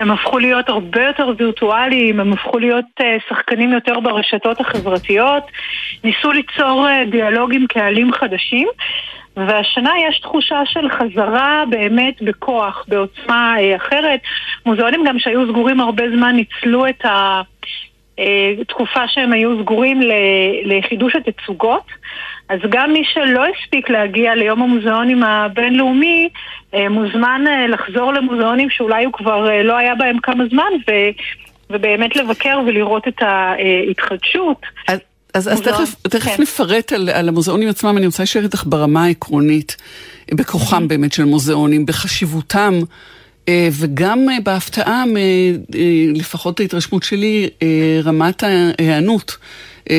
הם 0.00 0.10
הפכו 0.10 0.38
להיות 0.38 0.68
הרבה 0.68 1.02
יותר 1.06 1.32
וירטואליים, 1.38 2.20
הם 2.20 2.32
הפכו 2.32 2.58
להיות 2.58 2.84
uh, 3.00 3.04
שחקנים 3.28 3.72
יותר 3.72 4.00
ברשתות 4.00 4.60
החברתיות, 4.60 5.42
ניסו 6.04 6.32
ליצור 6.32 6.86
uh, 6.86 7.10
דיאלוג 7.10 7.54
עם 7.54 7.66
קהלים 7.66 8.12
חדשים. 8.12 8.68
והשנה 9.36 9.90
יש 10.08 10.20
תחושה 10.20 10.60
של 10.64 10.88
חזרה 10.90 11.64
באמת 11.70 12.22
בכוח, 12.22 12.84
בעוצמה 12.88 13.54
uh, 13.56 13.76
אחרת. 13.76 14.20
מוזיאונים 14.66 15.04
גם 15.04 15.18
שהיו 15.18 15.48
סגורים 15.48 15.80
הרבה 15.80 16.04
זמן 16.16 16.36
ניצלו 16.36 16.86
את 16.86 17.04
התקופה 18.60 19.08
שהם 19.08 19.32
היו 19.32 19.62
סגורים 19.62 20.00
לחידוש 20.64 21.16
התצוגות. 21.16 21.84
אז 22.50 22.58
גם 22.68 22.92
מי 22.92 23.02
שלא 23.12 23.44
הספיק 23.46 23.90
להגיע 23.90 24.34
ליום 24.34 24.62
המוזיאונים 24.62 25.22
הבינלאומי, 25.22 26.28
אה, 26.74 26.88
מוזמן 26.88 27.44
אה, 27.46 27.66
לחזור 27.66 28.12
למוזיאונים 28.12 28.70
שאולי 28.70 29.04
הוא 29.04 29.12
כבר 29.12 29.50
אה, 29.50 29.62
לא 29.62 29.76
היה 29.76 29.94
בהם 29.94 30.16
כמה 30.22 30.44
זמן, 30.50 30.72
ו... 30.88 30.92
ובאמת 31.70 32.16
לבקר 32.16 32.60
ולראות 32.66 33.08
את 33.08 33.14
ההתחדשות. 33.20 34.62
אז, 34.88 34.98
אז, 35.34 35.48
אז 35.52 35.60
תכף, 35.60 35.94
תכף 36.02 36.36
כן. 36.36 36.42
נפרט 36.42 36.92
על, 36.92 37.08
על 37.08 37.28
המוזיאונים 37.28 37.68
עצמם, 37.68 37.96
אני 37.96 38.06
רוצה 38.06 38.22
לשאול 38.22 38.44
איתך 38.44 38.64
ברמה 38.66 39.04
העקרונית, 39.04 39.76
בכוחם 40.34 40.88
באמת 40.88 41.12
של 41.12 41.24
מוזיאונים, 41.24 41.86
בחשיבותם. 41.86 42.74
וגם 43.72 44.26
בהפתעה, 44.42 45.04
לפחות 46.14 46.60
ההתרשמות 46.60 47.02
שלי, 47.02 47.48
רמת 48.04 48.42
ההיענות 48.42 49.36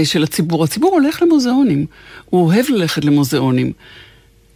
של 0.03 0.23
הציבור. 0.23 0.63
הציבור 0.63 0.93
הולך 0.93 1.21
למוזיאונים. 1.21 1.85
הוא 2.31 2.45
אוהב 2.45 2.65
ללכת 2.69 3.05
למוזיאונים. 3.05 3.71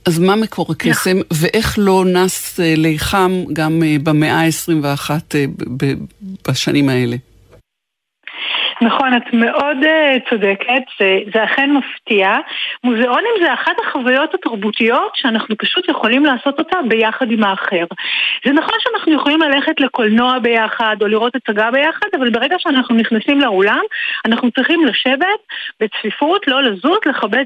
אז 0.05 0.19
מה 0.19 0.35
מקור 0.35 0.71
הקסם, 0.71 1.17
ואיך 1.33 1.75
לא 1.77 2.05
נס 2.05 2.59
אה, 2.59 2.73
ליחם 2.77 3.43
גם 3.53 3.83
אה, 3.83 3.95
במאה 4.03 4.41
ה-21 4.41 5.09
אה, 5.35 5.45
בשנים 6.47 6.89
האלה? 6.89 7.15
נכון, 8.81 9.17
את 9.17 9.33
מאוד 9.33 9.77
uh, 9.83 10.29
צודקת, 10.29 10.83
זה, 10.99 11.19
זה 11.33 11.43
אכן 11.43 11.71
מפתיע. 11.71 12.35
מוזיאונים 12.83 13.31
זה 13.41 13.53
אחת 13.53 13.71
החוויות 13.85 14.33
התרבותיות 14.33 15.11
שאנחנו 15.15 15.57
פשוט 15.57 15.89
יכולים 15.89 16.25
לעשות 16.25 16.59
אותה 16.59 16.77
ביחד 16.87 17.31
עם 17.31 17.43
האחר. 17.43 17.85
זה 18.45 18.51
נכון 18.51 18.75
שאנחנו 18.79 19.13
יכולים 19.13 19.41
ללכת 19.41 19.79
לקולנוע 19.79 20.39
ביחד 20.39 20.95
או 21.01 21.07
לראות 21.07 21.35
הצגה 21.35 21.71
ביחד, 21.71 22.07
אבל 22.17 22.29
ברגע 22.29 22.55
שאנחנו 22.59 22.95
נכנסים 22.95 23.41
לאולם, 23.41 23.81
אנחנו 24.25 24.51
צריכים 24.51 24.85
לשבת 24.85 25.39
בצפיפות, 25.79 26.47
לא 26.47 26.63
לזוז, 26.63 26.99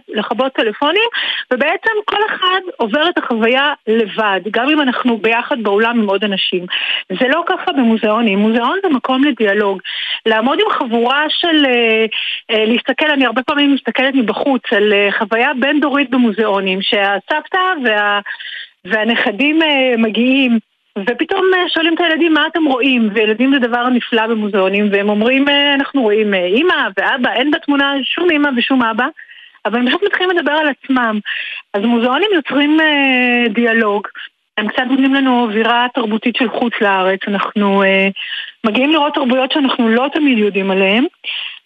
לכבות, 0.09 0.53
טלפונים, 0.53 1.09
ובעצם 1.53 1.91
כל 2.05 2.21
אחד 2.29 2.59
עובר 2.77 3.09
את 3.09 3.17
החוויה 3.17 3.73
לבד, 3.87 4.39
גם 4.51 4.69
אם 4.69 4.81
אנחנו 4.81 5.17
ביחד 5.17 5.63
באולם 5.63 5.99
עם 5.99 6.09
עוד 6.09 6.23
אנשים. 6.23 6.65
זה 7.19 7.27
לא 7.27 7.43
ככה 7.47 7.71
במוזיאונים, 7.71 8.39
מוזיאון 8.39 8.79
זה 8.83 8.89
מקום 8.89 9.23
לדיאלוג. 9.23 9.81
לעמוד 10.25 10.59
עם 10.59 10.71
חבורה 10.71 11.18
של 11.29 11.65
אה, 11.65 12.05
אה, 12.51 12.65
להסתכל, 12.65 13.11
אני 13.11 13.25
הרבה 13.25 13.43
פעמים 13.43 13.73
מסתכלת 13.73 14.15
מבחוץ 14.15 14.61
על 14.71 14.93
אה, 14.93 15.09
חוויה 15.17 15.49
בין-דורית 15.59 16.09
במוזיאונים, 16.09 16.81
שהסבתא 16.81 17.59
וה, 17.85 18.19
והנכדים 18.85 19.59
מגיעים 19.97 20.59
ופתאום 20.99 21.45
שואלים 21.67 21.93
את 21.93 21.99
הילדים 21.99 22.33
מה 22.33 22.47
אתם 22.47 22.65
רואים, 22.65 23.09
וילדים 23.13 23.53
זה 23.53 23.67
דבר 23.67 23.89
נפלא 23.89 24.27
במוזיאונים, 24.27 24.89
והם 24.91 25.09
אומרים 25.09 25.45
אנחנו 25.75 26.01
רואים 26.01 26.33
אימא 26.33 26.87
ואבא, 26.97 27.33
אין 27.33 27.51
בתמונה 27.51 27.93
שום 28.03 28.29
אימא 28.29 28.49
ושום 28.57 28.83
אבא, 28.83 29.05
אבל 29.65 29.79
הם 29.79 29.87
פשוט 29.87 30.03
מתחילים 30.03 30.37
לדבר 30.37 30.51
על 30.51 30.67
עצמם. 30.67 31.19
אז 31.73 31.81
מוזיאונים 31.83 32.29
יוצרים 32.33 32.79
אה, 32.81 33.49
דיאלוג. 33.49 34.07
הם 34.59 34.67
קצת 34.67 34.83
נותנים 34.89 35.13
לנו 35.13 35.43
אווירה 35.43 35.87
תרבותית 35.93 36.35
של 36.35 36.49
חוץ 36.49 36.73
לארץ, 36.81 37.19
אנחנו 37.27 37.83
אה, 37.83 38.07
מגיעים 38.63 38.91
לראות 38.91 39.13
תרבויות 39.13 39.51
שאנחנו 39.51 39.89
לא 39.89 40.07
תמיד 40.13 40.37
יודעים 40.37 40.71
עליהן, 40.71 41.05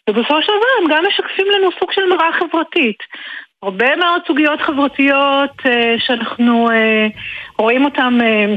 ובסופו 0.09 0.41
של 0.41 0.47
דבר 0.47 0.67
הם 0.81 0.87
גם 0.89 1.03
משקפים 1.07 1.45
לנו 1.55 1.69
סוג 1.79 1.91
של 1.91 2.01
מראה 2.09 2.31
חברתית. 2.39 2.97
הרבה 3.63 3.95
מאוד 3.95 4.21
סוגיות 4.27 4.61
חברתיות 4.61 5.51
אה, 5.65 5.95
שאנחנו 5.99 6.69
אה, 6.71 7.07
רואים 7.57 7.85
אותן 7.85 8.17
אה, 8.21 8.55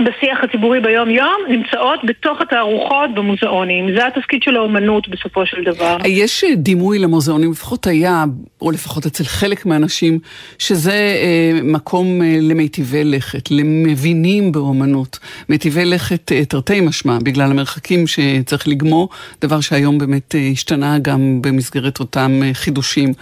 בשיח 0.00 0.38
הציבורי 0.42 0.80
ביום-יום, 0.80 1.36
נמצאות 1.48 2.00
בתוך 2.04 2.40
התערוכות 2.40 3.14
במוזיאונים. 3.14 3.96
זה 3.96 4.06
התפקיד 4.06 4.42
של 4.42 4.56
האומנות 4.56 5.08
בסופו 5.08 5.46
של 5.46 5.64
דבר. 5.64 5.96
יש 6.06 6.44
דימוי 6.56 6.98
למוזיאונים, 6.98 7.52
לפחות 7.52 7.86
היה, 7.86 8.24
או 8.62 8.70
לפחות 8.70 9.06
אצל 9.06 9.24
חלק 9.24 9.66
מהאנשים, 9.66 10.18
שזה 10.58 10.92
אה, 10.92 11.60
מקום 11.62 12.22
אה, 12.22 12.36
למיטיבי 12.40 13.04
לכת, 13.04 13.50
למבינים 13.50 14.52
באומנות. 14.52 15.18
מיטיבי 15.48 15.84
לכת 15.84 16.32
אה, 16.32 16.44
תרתי 16.44 16.80
משמע, 16.80 17.18
בגלל 17.22 17.50
המרחקים 17.50 18.06
שצריך 18.06 18.68
לגמור, 18.68 19.08
דבר 19.40 19.60
שהיום 19.60 19.98
באמת 19.98 20.34
אה, 20.34 20.48
השתנה 20.52 20.98
גם 20.98 21.42
במסגרת 21.42 22.00
אותם 22.00 22.40
אה, 22.44 22.54
חידושים. 22.54 23.12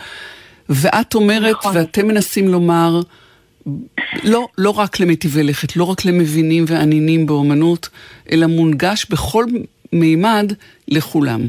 ואת 0.68 1.14
אומרת, 1.14 1.56
נכון. 1.56 1.76
ואתם 1.76 2.06
מנסים 2.06 2.48
לומר, 2.48 3.00
לא, 4.24 4.48
לא 4.58 4.70
רק 4.70 5.00
למיטיבי 5.00 5.42
לכת, 5.42 5.76
לא 5.76 5.84
רק 5.84 6.04
למבינים 6.04 6.64
ועניינים 6.66 7.26
באומנות, 7.26 7.88
אלא 8.32 8.46
מונגש 8.46 9.06
בכל 9.10 9.44
מימד 9.92 10.52
לכולם. 10.88 11.48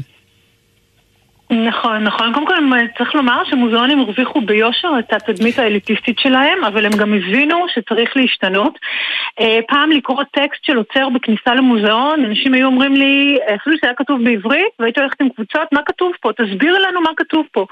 נכון, 1.52 2.04
נכון. 2.04 2.32
קודם 2.32 2.46
כל 2.46 2.54
צריך 2.98 3.14
לומר 3.14 3.42
שמוזיאונים 3.44 4.00
הרוויחו 4.00 4.40
ביושר 4.40 4.92
את 4.98 5.12
התדמית 5.12 5.58
האליטיסטית 5.58 6.18
שלהם, 6.18 6.64
אבל 6.64 6.86
הם 6.86 6.92
גם 6.92 7.14
הבינו 7.14 7.66
שצריך 7.74 8.16
להשתנות. 8.16 8.78
אה, 9.40 9.58
פעם 9.68 9.90
לקרוא 9.90 10.22
טקסט 10.30 10.64
של 10.64 10.76
עוצר 10.76 11.08
בכניסה 11.08 11.54
למוזיאון, 11.54 12.24
אנשים 12.24 12.54
היו 12.54 12.66
אומרים 12.66 12.94
לי, 12.94 13.38
אפילו 13.54 13.76
שזה 13.76 13.86
היה 13.86 13.94
כתוב 13.94 14.24
בעברית, 14.24 14.72
והייתי 14.78 15.00
הולכת 15.00 15.20
עם 15.20 15.28
קבוצות, 15.28 15.72
מה 15.72 15.80
כתוב 15.86 16.12
פה? 16.20 16.30
תסביר 16.32 16.78
לנו 16.78 17.00
מה 17.00 17.10
כתוב 17.16 17.46
פה. 17.52 17.66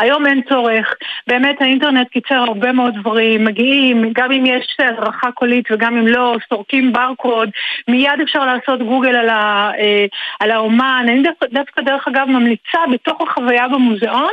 היום 0.00 0.26
אין 0.26 0.42
צורך. 0.48 0.94
באמת 1.26 1.62
האינטרנט 1.62 2.08
קיצר 2.08 2.34
הרבה 2.34 2.72
מאוד 2.72 2.94
דברים, 3.00 3.44
מגיעים, 3.44 4.12
גם 4.12 4.32
אם 4.32 4.46
יש 4.46 4.76
הדרכה 4.78 5.32
קולית 5.32 5.64
וגם 5.70 5.96
אם 5.96 6.06
לא, 6.06 6.36
סורקים 6.48 6.92
ברקוד, 6.92 7.50
מיד 7.88 8.20
אפשר 8.22 8.44
לעשות 8.44 8.82
גוגל 8.82 9.16
על, 9.16 9.28
ה, 9.28 9.70
אה, 9.78 10.06
על 10.40 10.50
האומן. 10.50 11.06
אני 11.08 11.22
דווקא 11.52 11.82
דרך 11.82 12.08
אגב 12.08 12.26
ממליצה 12.28 12.78
בתוך 12.92 13.23
החוויה 13.28 13.68
במוזיאון, 13.68 14.32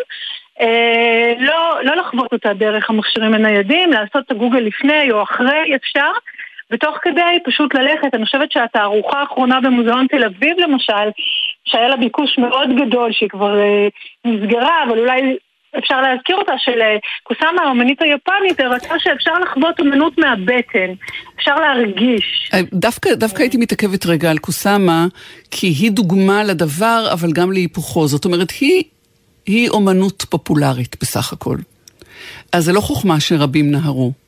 אה, 0.62 1.34
לא, 1.40 1.84
לא 1.84 1.96
לחוות 1.96 2.34
אותה 2.34 2.54
דרך 2.54 2.90
המכשירים 2.90 3.34
הניידים, 3.34 3.92
לעשות 3.92 4.26
את 4.26 4.32
הגוגל 4.32 4.60
לפני 4.60 5.12
או 5.12 5.24
אחרי 5.24 5.76
אפשר, 5.76 6.12
ותוך 6.72 6.98
כדי 7.02 7.40
פשוט 7.46 7.76
ללכת. 7.76 8.14
אני 8.14 8.26
חושבת 8.26 8.52
שהתערוכה 8.52 9.20
האחרונה 9.20 9.62
במוזיאון 9.62 10.08
תל 10.08 10.24
אביב 10.24 10.60
למשל, 10.60 11.10
שהיה 11.66 11.88
לה 11.88 11.98
ביקוש 11.98 12.38
מאוד 12.38 12.70
גדול, 12.76 13.12
שהיא 13.12 13.30
כבר 13.30 13.60
אה, 13.60 13.88
נסגרה, 14.26 14.84
אבל 14.84 15.00
אולי 15.00 15.38
אפשר 15.78 16.02
להזכיר 16.02 16.36
אותה, 16.36 16.52
של 16.58 16.82
אה, 16.82 16.98
קוסאמה, 17.24 17.62
האמנית 17.68 18.02
היפנית, 18.02 18.60
הראתה 18.60 18.96
שאפשר 19.00 19.32
לחוות 19.40 19.80
אמנות 19.80 20.18
מהבטן, 20.18 20.94
אפשר 21.36 21.56
להרגיש. 21.56 22.50
אה, 22.54 22.60
דווקא, 22.74 23.14
דווקא 23.14 23.42
הייתי 23.42 23.58
מתעכבת 23.58 24.06
רגע 24.06 24.32
על 24.32 24.38
קוסאמה, 24.38 25.08
כי 25.52 25.68
היא 25.68 25.92
דוגמה 25.92 26.44
לדבר, 26.44 27.08
אבל 27.14 27.32
גם 27.32 27.52
להיפוכו. 27.52 28.08
זאת 28.08 28.26
אומרת, 28.26 28.52
היא, 28.60 28.84
היא 29.46 29.70
אומנות 29.70 30.26
פופולרית 30.30 30.96
בסך 31.02 31.34
הכל. 31.34 31.58
אז 32.54 32.66
זה 32.66 32.74
לא 32.74 32.82
חוכמה 32.82 33.20
שרבים 33.20 33.72
נהרו. 33.72 34.21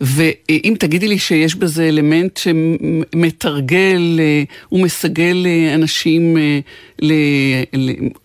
ואם 0.00 0.74
תגידי 0.78 1.08
לי 1.08 1.18
שיש 1.18 1.54
בזה 1.54 1.88
אלמנט 1.88 2.36
שמתרגל 2.36 4.20
ומסגל 4.72 5.46
אנשים, 5.74 6.36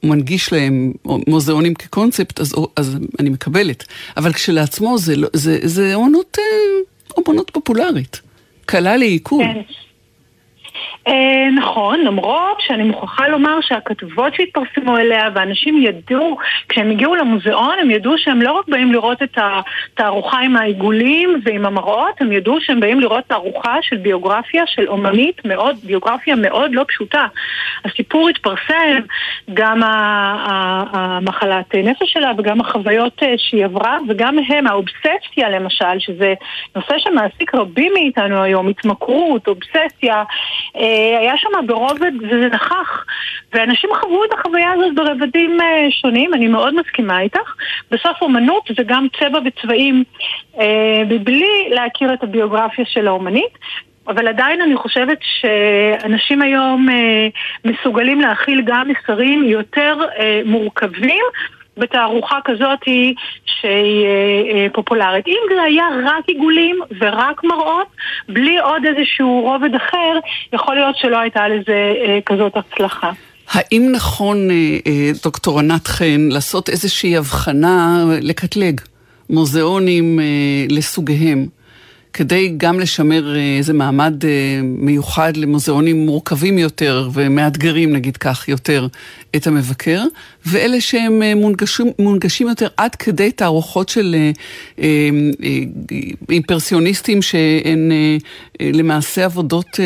ומנגיש 0.03 0.53
להם 0.53 0.93
מוזיאונים 1.27 1.73
כקונספט, 1.73 2.39
אז, 2.39 2.56
אז 2.75 2.97
אני 3.19 3.29
מקבלת. 3.29 3.86
אבל 4.17 4.34
כשלעצמו 4.34 4.97
זה, 4.97 5.15
לא, 5.15 5.27
זה, 5.34 5.60
זה 5.63 5.95
אומנות, 5.95 6.38
אומנות 7.17 7.51
פופולרית, 7.53 8.21
קלה 8.65 8.97
לעיכול. 8.97 9.43
כן. 9.43 9.62
אה, 11.08 11.50
נכון, 11.56 12.02
למרות 12.02 12.58
שאני 12.60 12.84
מוכרחה 12.84 13.28
לומר 13.28 13.58
שהכתבות 13.62 14.36
שהתפרסמו 14.36 14.98
אליה 14.98 15.30
ואנשים 15.36 15.82
ידעו, 15.82 16.38
כשהם 16.70 16.92
הגיעו 16.92 17.16
למוזיאון 17.16 17.80
הם 17.82 17.92
ידעו 17.92 18.18
שהם 18.18 18.42
לא 18.42 18.52
רק 18.52 18.68
באים 18.68 18.92
לראות 18.92 19.24
את 19.24 19.38
התערוכה 19.38 20.39
עם 20.39 20.56
העיגולים 20.56 21.42
ועם 21.44 21.66
המראות, 21.66 22.22
הם 22.22 22.32
ידעו 22.32 22.62
שהם 22.62 22.80
באים 22.80 23.00
לראות 23.00 23.24
תערוכה 23.28 23.76
של 23.82 23.98
ביוגרפיה 23.98 24.63
של 24.68 24.88
אומנית 24.88 25.46
מאוד, 25.46 25.76
ביוגרפיה 25.84 26.36
מאוד 26.36 26.72
לא 26.74 26.86
פשוטה. 26.88 27.26
הסיפור 27.86 28.30
התפרסם, 28.30 29.00
גם 29.54 29.82
המחלת 30.94 31.76
נפש 31.76 32.13
שלה 32.13 32.32
וגם 32.38 32.62
החוויות 32.62 33.24
אה, 33.24 33.34
שהיא 33.38 33.66
עברה 33.66 33.98
וגם 34.10 34.38
הם, 34.48 34.68
האובססיה 34.68 35.50
למשל, 35.50 36.00
שזה 36.00 36.34
נושא 36.76 36.94
שמעסיק 36.98 37.56
רבים 37.56 37.94
מאיתנו 37.94 38.42
היום, 38.42 38.68
התמכרות, 38.68 39.48
אובססיה 39.48 40.24
אה, 40.78 40.92
היה 41.19 41.38
שם 41.38 41.49
ברובד, 41.65 42.12
וזה 42.21 42.47
נכח, 42.51 43.06
ואנשים 43.53 43.89
חוו 44.01 44.23
את 44.25 44.34
החוויה 44.34 44.71
הזאת 44.71 44.95
ברבדים 44.95 45.62
אה, 45.62 45.88
שונים, 45.91 46.34
אני 46.34 46.47
מאוד 46.47 46.75
מסכימה 46.75 47.21
איתך. 47.21 47.56
בסוף 47.91 48.21
אומנות 48.21 48.69
זה 48.77 48.84
גם 48.84 49.08
צבע 49.19 49.39
וצבעים, 49.45 50.03
אה, 50.60 51.03
מבלי 51.10 51.69
להכיר 51.69 52.13
את 52.13 52.23
הביוגרפיה 52.23 52.86
של 52.86 53.08
האומנית. 53.08 53.58
אבל 54.08 54.27
עדיין 54.27 54.62
אני 54.62 54.75
חושבת 54.75 55.17
שאנשים 55.21 56.41
היום 56.41 56.89
אה, 56.89 57.27
מסוגלים 57.65 58.21
להכיל 58.21 58.62
גם 58.65 58.88
מסרים 58.88 59.43
יותר 59.43 59.97
אה, 60.19 60.41
מורכבים 60.45 61.23
בתערוכה 61.78 62.40
כזאת 62.46 62.80
שהיא 63.46 64.06
אה, 64.06 64.56
אה, 64.56 64.68
פופולרית. 64.74 65.28
אם 65.28 65.56
זה 65.56 65.62
היה 65.62 65.86
רק 66.06 66.28
עיגולים 66.28 66.80
ורק 67.00 67.44
מראות, 67.44 67.88
בלי 68.30 68.60
עוד 68.60 68.82
איזשהו 68.86 69.42
רובד 69.42 69.76
אחר, 69.76 70.20
יכול 70.54 70.76
להיות 70.76 70.96
שלא 70.98 71.18
הייתה 71.18 71.48
לזה 71.48 71.94
אה, 72.06 72.20
כזאת 72.26 72.54
הצלחה. 72.56 73.12
האם 73.52 73.92
נכון, 73.92 74.48
דוקטור 75.24 75.60
ענת 75.60 75.88
חן, 75.88 76.30
לעשות 76.30 76.70
איזושהי 76.70 77.18
הבחנה, 77.18 78.04
לקטלג 78.22 78.82
מוזיאונים 79.30 80.20
לסוגיהם? 80.70 81.48
כדי 82.13 82.54
גם 82.58 82.80
לשמר 82.80 83.36
אה, 83.36 83.58
איזה 83.58 83.73
מעמד 83.73 84.26
אה, 84.26 84.60
מיוחד 84.63 85.38
למוזיאונים 85.38 86.06
מורכבים 86.06 86.58
יותר 86.58 87.10
ומאתגרים, 87.13 87.93
נגיד 87.93 88.17
כך, 88.17 88.47
יותר 88.47 88.88
את 89.36 89.47
המבקר, 89.47 90.04
ואלה 90.45 90.82
שהם 90.82 91.21
אה, 91.23 91.36
מונגשים, 91.36 91.88
מונגשים 91.99 92.47
יותר 92.47 92.67
עד 92.78 92.95
כדי 92.95 93.32
תערוכות 93.32 93.89
של 93.89 94.15
אימפרסיוניסטים 96.30 97.21
שהן 97.21 97.91
למעשה 98.62 99.26
עבודות 99.26 99.80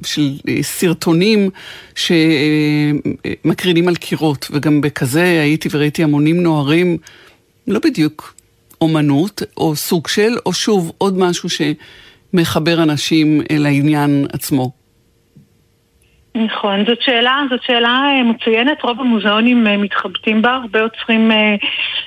של 0.00 0.32
סרטונים 0.62 1.50
שמקרינים 1.94 3.88
על 3.88 3.96
קירות, 3.96 4.48
וגם 4.50 4.80
בכזה 4.80 5.22
הייתי 5.22 5.68
וראיתי 5.72 6.02
המונים 6.02 6.42
נוערים, 6.42 6.98
לא 7.66 7.80
בדיוק 7.84 8.35
אומנות, 8.80 9.42
או 9.56 9.76
סוג 9.76 10.08
של, 10.08 10.36
או 10.46 10.52
שוב 10.52 10.92
עוד 10.98 11.18
משהו 11.18 11.48
שמחבר 11.48 12.82
אנשים 12.82 13.42
אל 13.50 13.66
העניין 13.66 14.26
עצמו? 14.32 14.70
נכון, 16.44 16.84
זאת 16.86 17.02
שאלה, 17.02 17.42
זאת 17.50 17.62
שאלה 17.62 18.02
אה, 18.06 18.22
מצוינת, 18.22 18.82
רוב 18.82 19.00
המוזיאונים 19.00 19.66
אה, 19.66 19.76
מתחבטים 19.76 20.42
בה, 20.42 20.54
הרבה 20.54 20.78
יוצרים 20.78 21.30
אה, 21.30 21.54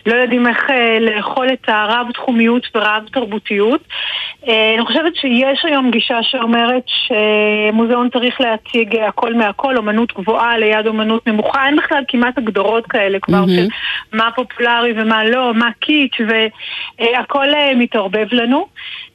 לא 0.06 0.16
יודעים 0.16 0.48
איך 0.48 0.68
לאכול 1.00 1.48
את 1.54 1.70
הרב-תחומיות 1.70 2.68
ורב-תרבותיות. 2.76 3.82
אני 4.44 4.86
חושבת 4.86 5.16
שיש 5.16 5.66
היום 5.66 5.92
גישה 5.92 6.24
שאומרת 6.24 6.84
שמוזיאון 6.86 8.10
צריך 8.10 8.42
להציג 8.42 8.96
הכל 8.96 9.34
מהכל, 9.34 9.78
אומנות 9.78 10.14
גבוהה 10.14 10.58
ליד 10.58 10.88
אומנות 10.88 11.28
נמוכה, 11.28 11.66
אין 11.66 11.76
בכלל 11.76 12.04
כמעט 12.08 12.38
הגדרות 12.38 12.86
כאלה 12.88 13.20
כבר 13.20 13.44
mm-hmm. 13.44 13.56
של 13.56 13.68
מה 14.14 14.30
פופולרי 14.36 14.94
ומה 14.96 15.24
לא, 15.24 15.54
מה 15.54 15.70
קיץ' 15.80 16.18
והכל 17.00 17.48
מתערבב 17.76 18.28
לנו. 18.32 18.68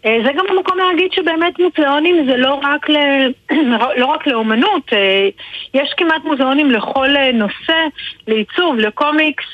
אה, 0.07 0.19
זה 0.25 0.33
גם 0.33 0.45
המקום 0.49 0.79
להגיד 0.79 1.13
שבאמת 1.13 1.59
מוזיאונים 1.59 2.27
זה 2.27 2.37
לא 2.37 2.61
רק, 2.63 2.91
ל... 2.91 2.97
לא 4.01 4.07
רק 4.07 4.27
לאומנות, 4.27 4.93
אה, 4.93 5.29
יש 5.75 5.95
כמעט 5.97 6.25
מוזיאונים 6.25 6.71
לכל 6.71 7.17
אה, 7.17 7.33
נושא, 7.33 7.87
לעיצוב, 8.29 8.79
לקומיקס 8.79 9.45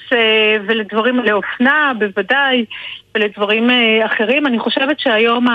ולדברים, 0.66 1.18
לאופנה 1.18 1.92
בוודאי, 1.98 2.64
ולדברים 3.14 3.70
אחרים. 4.06 4.46
אני 4.46 4.58
חושבת 4.58 5.00
שהיום 5.00 5.46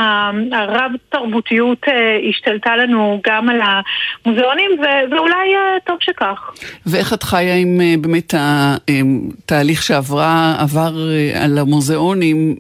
הרב-תרבותיות 0.52 1.82
השתלטה 2.30 2.76
לנו 2.76 3.22
גם 3.28 3.50
על 3.50 3.60
המוזיאונים, 3.62 4.72
ואולי 5.12 5.50
טוב 5.86 5.98
שכך. 6.02 6.52
ואיך 6.86 7.14
את 7.14 7.24
חיה 7.24 7.56
עם 7.56 7.82
אה, 7.82 7.94
באמת 8.02 8.34
התהליך 8.38 9.84
שעברה, 9.84 10.56
עבר 10.60 10.94
על 11.42 11.58
המוזיאונים 11.58 12.56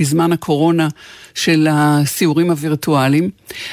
בזמן 0.00 0.32
הקורונה 0.32 0.88
של 1.34 1.66
הסיורים 1.70 2.50
הווירטואליים? 2.50 3.30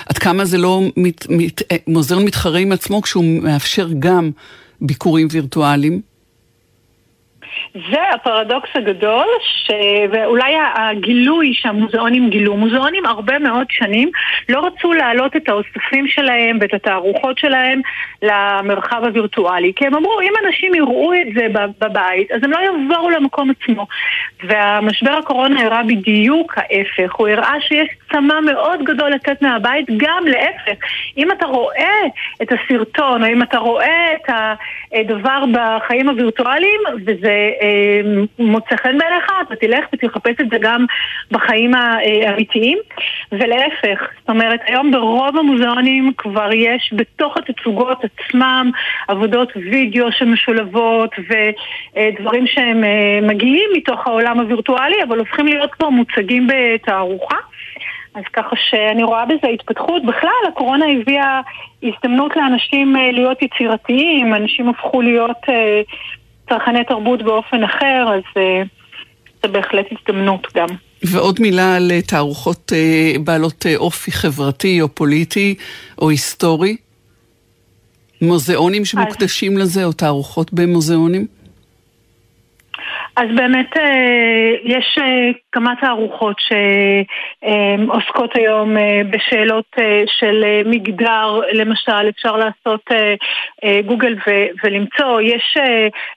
עד 0.10 0.18
כמה 0.18 0.46
זה 0.46 0.58
לא 0.58 0.82
מת, 0.98 1.26
מת, 1.30 1.62
מוזיאון 1.88 2.26
מתחרה 2.26 2.60
עם 2.60 2.72
עצמו 2.72 3.02
כשהוא 3.02 3.26
מאפשר 3.44 3.88
גם 4.00 4.32
ביקורים 4.82 5.28
וירטואליים? 5.32 6.15
זה 7.74 8.10
הפרדוקס 8.14 8.70
הגדול, 8.76 9.26
ש... 9.42 9.72
ואולי 10.12 10.54
הגילוי 10.76 11.52
שהמוזיאונים 11.54 12.30
גילו. 12.30 12.58
מוזיאונים 12.58 13.06
הרבה 13.06 13.40
מאוד 13.40 13.68
שנים 13.70 14.10
לא 14.50 14.66
רצו 14.66 14.94
להעלות 14.94 15.36
את 15.36 15.50
האוספים 15.50 16.08
שלהם 16.08 16.58
ואת 16.62 16.74
התערוכות 16.74 17.38
שלהם 17.38 17.82
למרחב 18.22 19.02
הווירטואלי. 19.04 19.74
כי 19.76 19.86
הם 19.86 19.96
אמרו, 19.96 20.22
אם 20.22 20.34
אנשים 20.46 20.76
יראו 20.76 21.14
את 21.14 21.28
זה 21.36 21.48
בבית, 21.80 22.32
אז 22.32 22.44
הם 22.44 22.52
לא 22.52 22.60
יבואו 22.60 23.10
למקום 23.10 23.50
עצמו. 23.50 23.88
והמשבר 24.44 25.12
הקורונה 25.12 25.66
הראה 25.66 25.84
בדיוק 25.84 26.54
ההפך. 26.58 27.16
הוא 27.16 27.28
הראה 27.28 27.62
שיש 27.62 27.90
צמא 28.12 28.40
מאוד 28.46 28.84
גדול 28.84 29.10
לצאת 29.10 29.42
מהבית, 29.42 29.86
גם 29.98 30.24
להפך. 30.28 30.86
אם 31.18 31.32
אתה 31.32 31.46
רואה 31.46 32.02
את 32.42 32.48
הסרטון, 32.52 33.24
או 33.24 33.28
אם 33.28 33.42
אתה 33.42 33.58
רואה 33.58 34.14
את 34.16 34.30
הדבר 34.94 35.44
בחיים 35.54 36.10
הווירטואליים, 36.10 36.80
וזה... 37.06 37.45
אה, 37.62 38.02
מוצא 38.40 38.76
חן 38.76 38.98
בעיניך, 38.98 39.32
אתה 39.48 39.56
תלך 39.56 39.86
ותחפש 39.94 40.36
את 40.42 40.50
זה 40.50 40.58
גם 40.62 40.86
בחיים 41.32 41.72
האמיתיים, 41.76 42.78
ולהפך, 43.32 44.10
זאת 44.20 44.30
אומרת, 44.30 44.60
היום 44.66 44.92
ברוב 44.92 45.38
המוזיאונים 45.38 46.12
כבר 46.18 46.50
יש 46.54 46.94
בתוך 46.96 47.38
התצוגות 47.38 47.98
עצמם 48.04 48.72
עבודות 49.08 49.52
וידאו 49.56 50.12
שמשולבות 50.12 51.12
ודברים 51.20 52.48
שהם 52.48 52.84
אה, 52.84 53.20
מגיעים 53.22 53.70
מתוך 53.76 54.08
העולם 54.08 54.40
הווירטואלי, 54.40 55.04
אבל 55.04 55.20
הופכים 55.20 55.48
להיות 55.48 55.74
כבר 55.74 55.90
מוצגים 55.90 56.48
בתערוכה. 56.48 57.38
אז 58.16 58.24
ככה 58.34 58.56
שאני 58.56 59.04
רואה 59.04 59.26
בזה 59.26 59.48
התפתחות. 59.54 60.06
בכלל, 60.06 60.30
הקורונה 60.48 60.86
הביאה 60.86 61.42
הזדמנות 61.84 62.36
לאנשים 62.36 62.96
אה, 62.96 63.12
להיות 63.12 63.42
יצירתיים, 63.42 64.34
אנשים 64.34 64.70
הפכו 64.70 65.02
להיות 65.02 65.42
צרכני 66.50 66.84
תרבות 66.84 67.24
באופן 67.24 67.64
אחר, 67.64 68.06
אז 68.16 68.24
uh, 68.34 68.68
זה 69.44 69.48
בהחלט 69.48 69.86
הזדמנות 69.92 70.48
גם. 70.56 70.68
ועוד 71.04 71.42
מילה 71.42 71.76
על 71.76 71.92
אה, 71.92 72.02
תערוכות 72.02 72.72
uh, 72.72 73.20
בעלות 73.20 73.66
אופי 73.76 74.12
חברתי 74.12 74.82
או 74.82 74.96
פוליטי 74.96 75.56
או 76.02 76.10
היסטורי? 76.10 76.78
מוזיאונים 78.22 78.86
שמוקדשים 78.86 79.52
אז... 79.52 79.62
לזה 79.62 79.86
או 79.86 79.92
תערוכות 79.92 80.54
במוזיאונים? 80.54 81.28
אז 83.18 83.28
באמת 83.36 83.78
אה, 83.78 84.54
יש 84.64 84.98
אה, 85.02 85.32
כמה 85.56 85.74
תערוכות 85.82 86.36
שעוסקות 86.40 88.36
היום 88.36 88.78
אה, 88.78 89.02
בשאלות 89.10 89.76
של 90.06 90.44
מגדר, 90.66 91.40
למשל, 91.54 92.10
אפשר 92.10 92.36
לעשות 92.38 92.82
גוגל 93.86 94.16
ולמצוא. 94.64 95.22
יש 95.22 95.58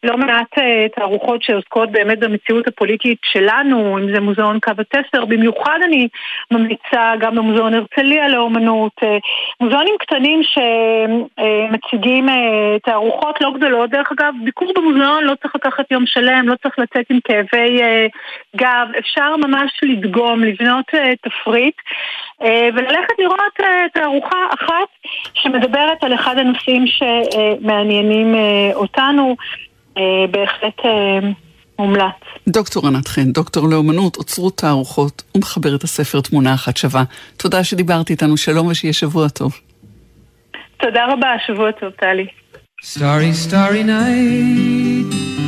לא 0.03 0.17
מעט 0.17 0.59
תערוכות 0.95 1.43
שעוסקות 1.43 1.91
באמת 1.91 2.19
במציאות 2.19 2.67
הפוליטית 2.69 3.19
שלנו, 3.23 3.99
אם 3.99 4.15
זה 4.15 4.21
מוזיאון 4.21 4.61
קו 4.61 4.73
התפר, 4.79 5.25
במיוחד 5.25 5.79
אני 5.85 6.09
ממליצה 6.51 7.13
גם 7.21 7.35
במוזיאון 7.35 7.75
הרצליה 7.75 8.29
לאומנות. 8.29 8.93
מוזיאונים 9.61 9.95
קטנים 10.01 10.41
שמציגים 10.43 12.27
תערוכות 12.85 13.41
לא 13.41 13.53
גדולות, 13.57 13.91
דרך 13.91 14.13
אגב, 14.13 14.35
ביקור 14.45 14.73
במוזיאון 14.77 15.25
לא 15.25 15.35
צריך 15.43 15.55
לקחת 15.57 15.91
יום 15.91 16.07
שלם, 16.07 16.49
לא 16.49 16.55
צריך 16.63 16.79
לצאת 16.79 17.07
עם 17.11 17.19
כאבי 17.25 17.81
גב, 18.57 18.89
אפשר 18.99 19.28
ממש 19.37 19.71
לדגום, 19.83 20.45
לבנות 20.45 20.85
uh, 20.95 20.99
תפריט 21.23 21.75
uh, 22.43 22.45
וללכת 22.75 23.15
לראות 23.19 23.61
uh, 23.61 23.65
תערוכה 23.95 24.47
אחת 24.55 24.89
שמדברת 25.35 26.05
על 26.05 26.15
אחד 26.15 26.39
הנושאים 26.39 26.85
שמעניינים 26.87 28.35
uh, 28.35 28.75
אותנו, 28.75 29.37
uh, 29.95 30.01
בהחלט 30.31 30.79
uh, 30.79 31.25
מומלץ. 31.79 32.15
דוקטור 32.49 32.87
ענת 32.87 33.09
חן, 33.09 33.33
דוקטור 33.33 33.69
לאומנות, 33.69 34.17
אוצרות 34.17 34.59
תערוכות 34.59 35.23
ומחברת 35.35 35.83
הספר 35.85 36.21
תמונה 36.21 36.55
אחת 36.55 36.77
שווה. 36.77 37.05
תודה 37.37 37.65
שדיברת 37.65 38.11
איתנו, 38.11 38.37
שלום 38.37 38.67
ושיהיה 38.67 38.93
שבוע 38.93 39.29
טוב. 39.29 39.53
תודה 40.77 41.07
רבה, 41.13 41.29
שבוע 41.47 41.73
טוב, 41.73 41.91
טלי. 41.91 42.27
Starry, 42.83 43.33
starry 43.35 43.83
night 43.83 45.48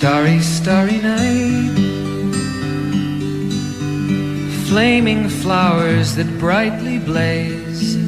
starry, 0.00 0.40
starry 0.40 0.96
night. 0.96 1.76
Flaming 4.66 5.28
flowers 5.28 6.14
that 6.16 6.38
brightly 6.38 6.98
blaze, 6.98 7.98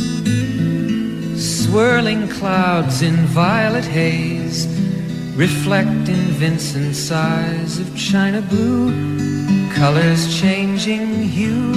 swirling 1.37 2.27
clouds 2.31 3.03
in 3.03 3.15
violet 3.27 3.85
haze, 3.85 4.67
reflect 5.37 6.09
in 6.09 6.23
Vincent's 6.41 7.13
eyes 7.13 7.79
of 7.79 7.95
china 7.95 8.41
blue, 8.41 8.91
colors 9.75 10.41
changing 10.41 11.09
hue. 11.37 11.75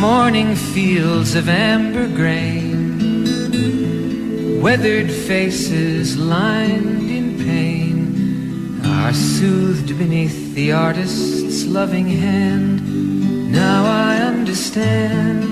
Morning 0.00 0.56
fields 0.56 1.36
of 1.36 1.48
amber 1.48 2.08
grain, 2.08 2.98
weathered 4.60 5.08
faces 5.08 6.16
lined 6.16 6.91
are 9.02 9.12
soothed 9.12 9.98
beneath 9.98 10.54
the 10.54 10.70
artist's 10.70 11.64
loving 11.64 12.06
hand. 12.06 12.80
Now 13.50 13.84
I 13.84 14.18
understand 14.18 15.42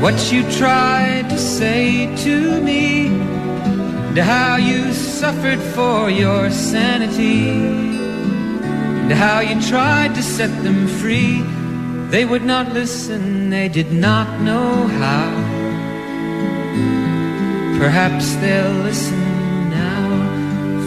what 0.00 0.16
you 0.32 0.48
tried 0.52 1.28
to 1.30 1.38
say 1.38 2.14
to 2.24 2.60
me, 2.60 3.06
and 3.06 4.18
how 4.18 4.54
you 4.56 4.92
suffered 4.92 5.58
for 5.74 6.08
your 6.08 6.48
sanity, 6.50 7.50
and 9.00 9.12
how 9.12 9.40
you 9.40 9.60
tried 9.62 10.14
to 10.14 10.22
set 10.22 10.52
them 10.62 10.86
free. 10.86 11.42
They 12.10 12.24
would 12.24 12.44
not 12.44 12.72
listen, 12.72 13.50
they 13.50 13.68
did 13.68 13.90
not 13.90 14.40
know 14.40 14.86
how. 15.00 15.28
Perhaps 17.80 18.36
they'll 18.36 18.82
listen 18.84 19.21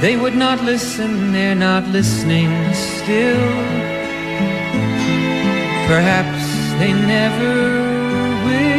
They 0.00 0.14
would 0.14 0.36
not 0.36 0.62
listen, 0.62 1.32
they're 1.32 1.54
not 1.54 1.84
listening 1.88 2.50
still. 2.74 3.46
Perhaps 5.88 6.42
they 6.78 6.92
never 6.92 7.54
will. 8.44 8.76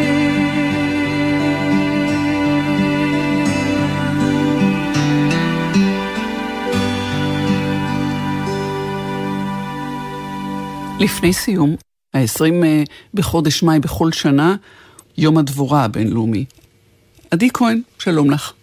לפני 11.00 11.34
סיום, 11.34 11.76
ה-20 12.14 12.42
אה, 12.64 12.84
בחודש 13.14 13.64
מאי 13.64 13.80
בכל 13.80 14.12
שנה, 14.12 14.56
יום 15.18 15.38
הדבורה 15.38 15.84
הבינלאומי. 15.84 16.46
עדי 17.32 17.50
כהן, 17.54 17.82
שלום 18.00 18.32
לך. 18.32 18.54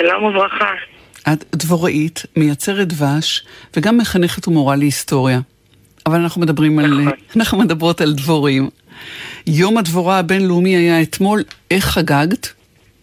שלום 0.00 0.24
וברכה. 0.24 0.97
את 1.32 1.44
דבוראית, 1.54 2.22
מייצרת 2.36 2.88
דבש, 2.88 3.46
וגם 3.76 3.98
מחנכת 3.98 4.48
ומורה 4.48 4.76
להיסטוריה. 4.76 5.38
אבל 6.06 6.16
אנחנו 6.16 6.40
מדברים 6.40 6.78
על... 6.78 6.84
נכון. 6.86 7.12
אנחנו 7.36 7.58
מדברות 7.58 8.00
על 8.00 8.12
דבורים. 8.12 8.68
יום 9.46 9.78
הדבורה 9.78 10.18
הבינלאומי 10.18 10.76
היה 10.76 11.02
אתמול, 11.02 11.40
איך 11.70 11.84
חגגת? 11.84 12.52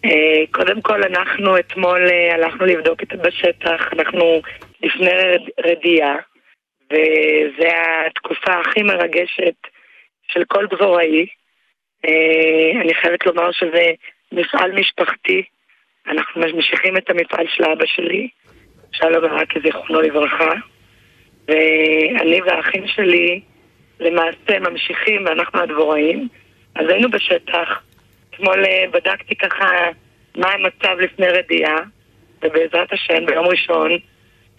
אה, 0.04 0.10
קודם 0.50 0.80
כל, 0.80 1.02
אנחנו 1.02 1.58
אתמול 1.58 2.08
אה, 2.10 2.34
הלכנו 2.34 2.66
לבדוק 2.66 3.02
את 3.02 3.12
בשטח, 3.12 3.80
אנחנו 3.98 4.40
לפני 4.82 5.10
רד- 5.10 5.70
רדיעה, 5.70 6.14
וזו 6.92 7.68
התקופה 8.06 8.52
הכי 8.60 8.82
מרגשת 8.82 9.54
של 10.32 10.42
כל 10.48 10.66
דבוראי. 10.70 11.26
אה, 12.06 12.80
אני 12.82 12.94
חייבת 12.94 13.26
לומר 13.26 13.52
שזה 13.52 13.90
מפעל 14.32 14.72
משפחתי. 14.72 15.42
אנחנו 16.08 16.42
ממשיכים 16.42 16.96
את 16.96 17.10
המפעל 17.10 17.46
של 17.48 17.64
אבא 17.64 17.86
שלי, 17.86 18.28
שלום 18.92 19.20
ברקי, 19.20 19.60
זיכרונו 19.60 20.00
לברכה. 20.00 20.52
ואני 21.48 22.40
והאחים 22.42 22.86
שלי 22.86 23.40
למעשה 24.00 24.58
ממשיכים, 24.60 25.24
ואנחנו 25.26 25.60
הדבוראים. 25.60 26.28
אז 26.74 26.88
היינו 26.88 27.10
בשטח, 27.10 27.82
אתמול 28.30 28.64
אה, 28.64 28.84
בדקתי 28.92 29.34
ככה 29.34 29.66
מה 30.36 30.48
המצב 30.48 31.00
לפני 31.00 31.26
רדיעה, 31.28 31.76
ובעזרת 32.42 32.92
השם 32.92 33.26
ביום 33.26 33.46
ראשון 33.46 33.90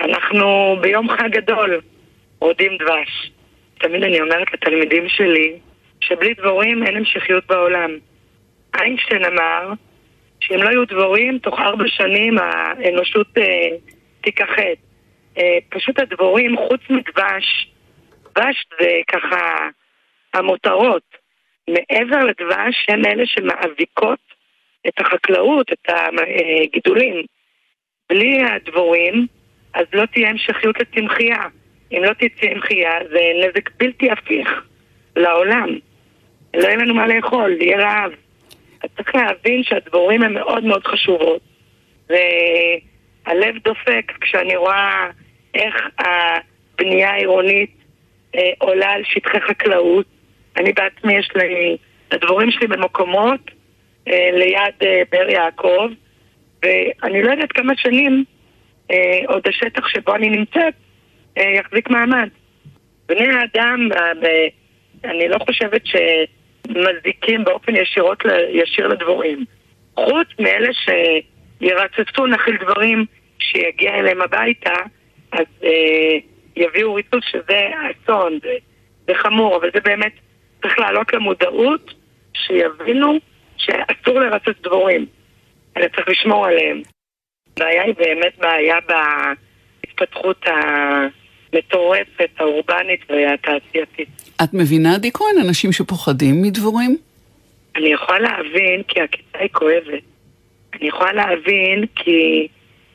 אנחנו 0.02 0.78
ביום 0.82 1.10
חג 1.10 1.30
גדול 1.32 1.82
רודים 2.40 2.78
דבש. 2.78 3.32
תמיד 3.78 4.04
אני 4.04 4.22
אומרת 4.22 4.54
לתלמידים 4.54 5.10
שלי 5.10 5.60
שבלי 6.02 6.34
דבורים 6.34 6.84
אין 6.84 6.98
המשכיות 6.98 7.46
בעולם. 7.48 7.92
איינשטיין 8.76 9.26
אמר 9.26 9.72
שאם 10.40 10.64
לא 10.64 10.70
יהיו 10.70 10.86
דבורים, 10.86 11.40
תוך 11.40 11.60
ארבע 11.60 11.84
שנים 11.88 12.38
האנושות 12.38 13.28
אה, 13.38 13.70
תיכחד. 14.22 14.78
אה, 15.38 15.58
פשוט 15.70 16.00
הדבורים, 16.00 16.56
חוץ 16.68 16.82
מדבש, 16.90 17.72
דבש 18.36 18.66
זה 18.80 18.92
ככה 19.08 19.68
המותרות. 20.34 21.04
מעבר 21.70 22.26
לדבש, 22.26 22.86
הם 22.90 23.06
אלה 23.06 23.24
שמאביקות 23.26 24.20
את 24.88 24.94
החקלאות, 25.00 25.72
את 25.74 25.90
הגידולים. 26.64 27.26
בלי 28.10 28.44
הדבורים, 28.44 29.28
אז 29.74 29.86
לא 29.94 30.06
תהיה 30.06 30.30
המשכיות 30.30 30.76
לצמחייה. 30.80 31.44
אם 31.92 32.04
לא 32.04 32.14
תהיה 32.14 32.30
צמחייה, 32.42 32.92
זה 33.10 33.20
נזק 33.44 33.70
בלתי 33.78 34.12
הפיך 34.12 34.62
לעולם. 35.16 35.70
לא 36.54 36.68
יהיה 36.68 36.76
לנו 36.76 36.94
מה 36.94 37.08
לאכול, 37.08 37.62
יהיה 37.62 37.78
רעב. 37.78 38.12
אז 38.84 38.90
צריך 38.98 39.16
להבין 39.16 39.64
שהדבורים 39.64 40.24
הן 40.24 40.34
מאוד 40.34 40.64
מאוד 40.64 40.88
חשובות. 40.88 41.42
והלב 42.10 43.56
דופק 43.64 44.12
כשאני 44.22 44.56
רואה 44.56 45.08
איך 45.54 45.76
הבנייה 46.00 47.10
העירונית 47.10 47.72
אה, 48.36 48.52
עולה 48.58 48.90
על 48.90 49.02
שטחי 49.04 49.42
חקלאות. 49.42 50.06
אני 50.58 50.74
בעצמי, 50.74 51.18
יש 51.18 51.30
לי, 51.36 51.78
הדבורים 52.12 52.52
שלי 52.52 52.68
במקומות 52.68 53.40
אה, 54.08 54.30
ליד 54.34 54.74
אה, 54.84 55.02
באר 55.12 55.30
יעקב, 55.30 55.90
ואני 56.64 57.24
לא 57.24 57.32
יודעת 57.32 57.52
כמה 57.52 57.74
שנים 57.78 58.24
אה, 58.92 59.20
עוד 59.28 59.48
השטח 59.48 59.88
שבו 59.88 60.16
אני 60.16 60.30
נמצאת 60.30 60.74
אה, 61.38 61.50
יחזיק 61.50 61.90
מעמד. 61.90 62.30
בני 63.06 63.28
האדם, 63.28 63.90
אה, 63.96 64.14
ב- 64.14 64.48
אני 65.06 65.28
לא 65.28 65.38
חושבת 65.40 65.82
שמזיקים 66.74 67.44
באופן 67.44 67.76
ישירות, 67.76 68.24
ישיר 68.50 68.88
לדבורים. 68.88 69.46
חוץ 69.96 70.28
מאלה 70.40 70.70
שירצצו 70.74 72.28
נחיל 72.28 72.58
דברים 72.58 73.06
שיגיע 73.40 73.96
אליהם 73.96 74.22
הביתה, 74.22 74.74
אז 75.32 75.46
אה, 75.64 76.18
יביאו 76.56 76.94
ריצוץ 76.94 77.24
שזה 77.32 77.70
אסון, 77.92 78.40
זה, 78.44 78.54
זה 79.08 79.14
חמור, 79.16 79.58
אבל 79.58 79.70
זה 79.74 79.80
באמת 79.80 80.14
צריך 80.62 80.80
לעלות 80.80 81.14
למודעות, 81.14 81.94
שיבינו 82.34 83.18
שאסור 83.58 84.20
לרצץ 84.20 84.62
דבורים, 84.64 85.06
אלא 85.78 85.88
צריך 85.88 86.08
לשמור 86.08 86.46
עליהם. 86.46 86.82
הבעיה 87.58 87.84
היא 87.84 87.96
באמת 87.96 88.38
בעיה 88.38 88.78
בהתפתחות 88.88 90.46
המטורפת, 91.58 92.30
האורבנית 92.40 93.02
והתעשייתית. 93.10 94.32
את 94.44 94.54
מבינה, 94.54 94.96
עדי 94.96 95.12
כהן, 95.12 95.46
אנשים 95.48 95.72
שפוחדים 95.72 96.42
מדבורים? 96.42 96.98
אני 97.76 97.88
יכולה 97.88 98.20
להבין 98.20 98.84
כי 98.88 99.02
הכיתה 99.02 99.40
היא 99.40 99.50
כואבת. 99.52 100.04
אני 100.74 100.88
יכולה 100.88 101.14
להבין 101.14 101.86
כי 101.96 102.48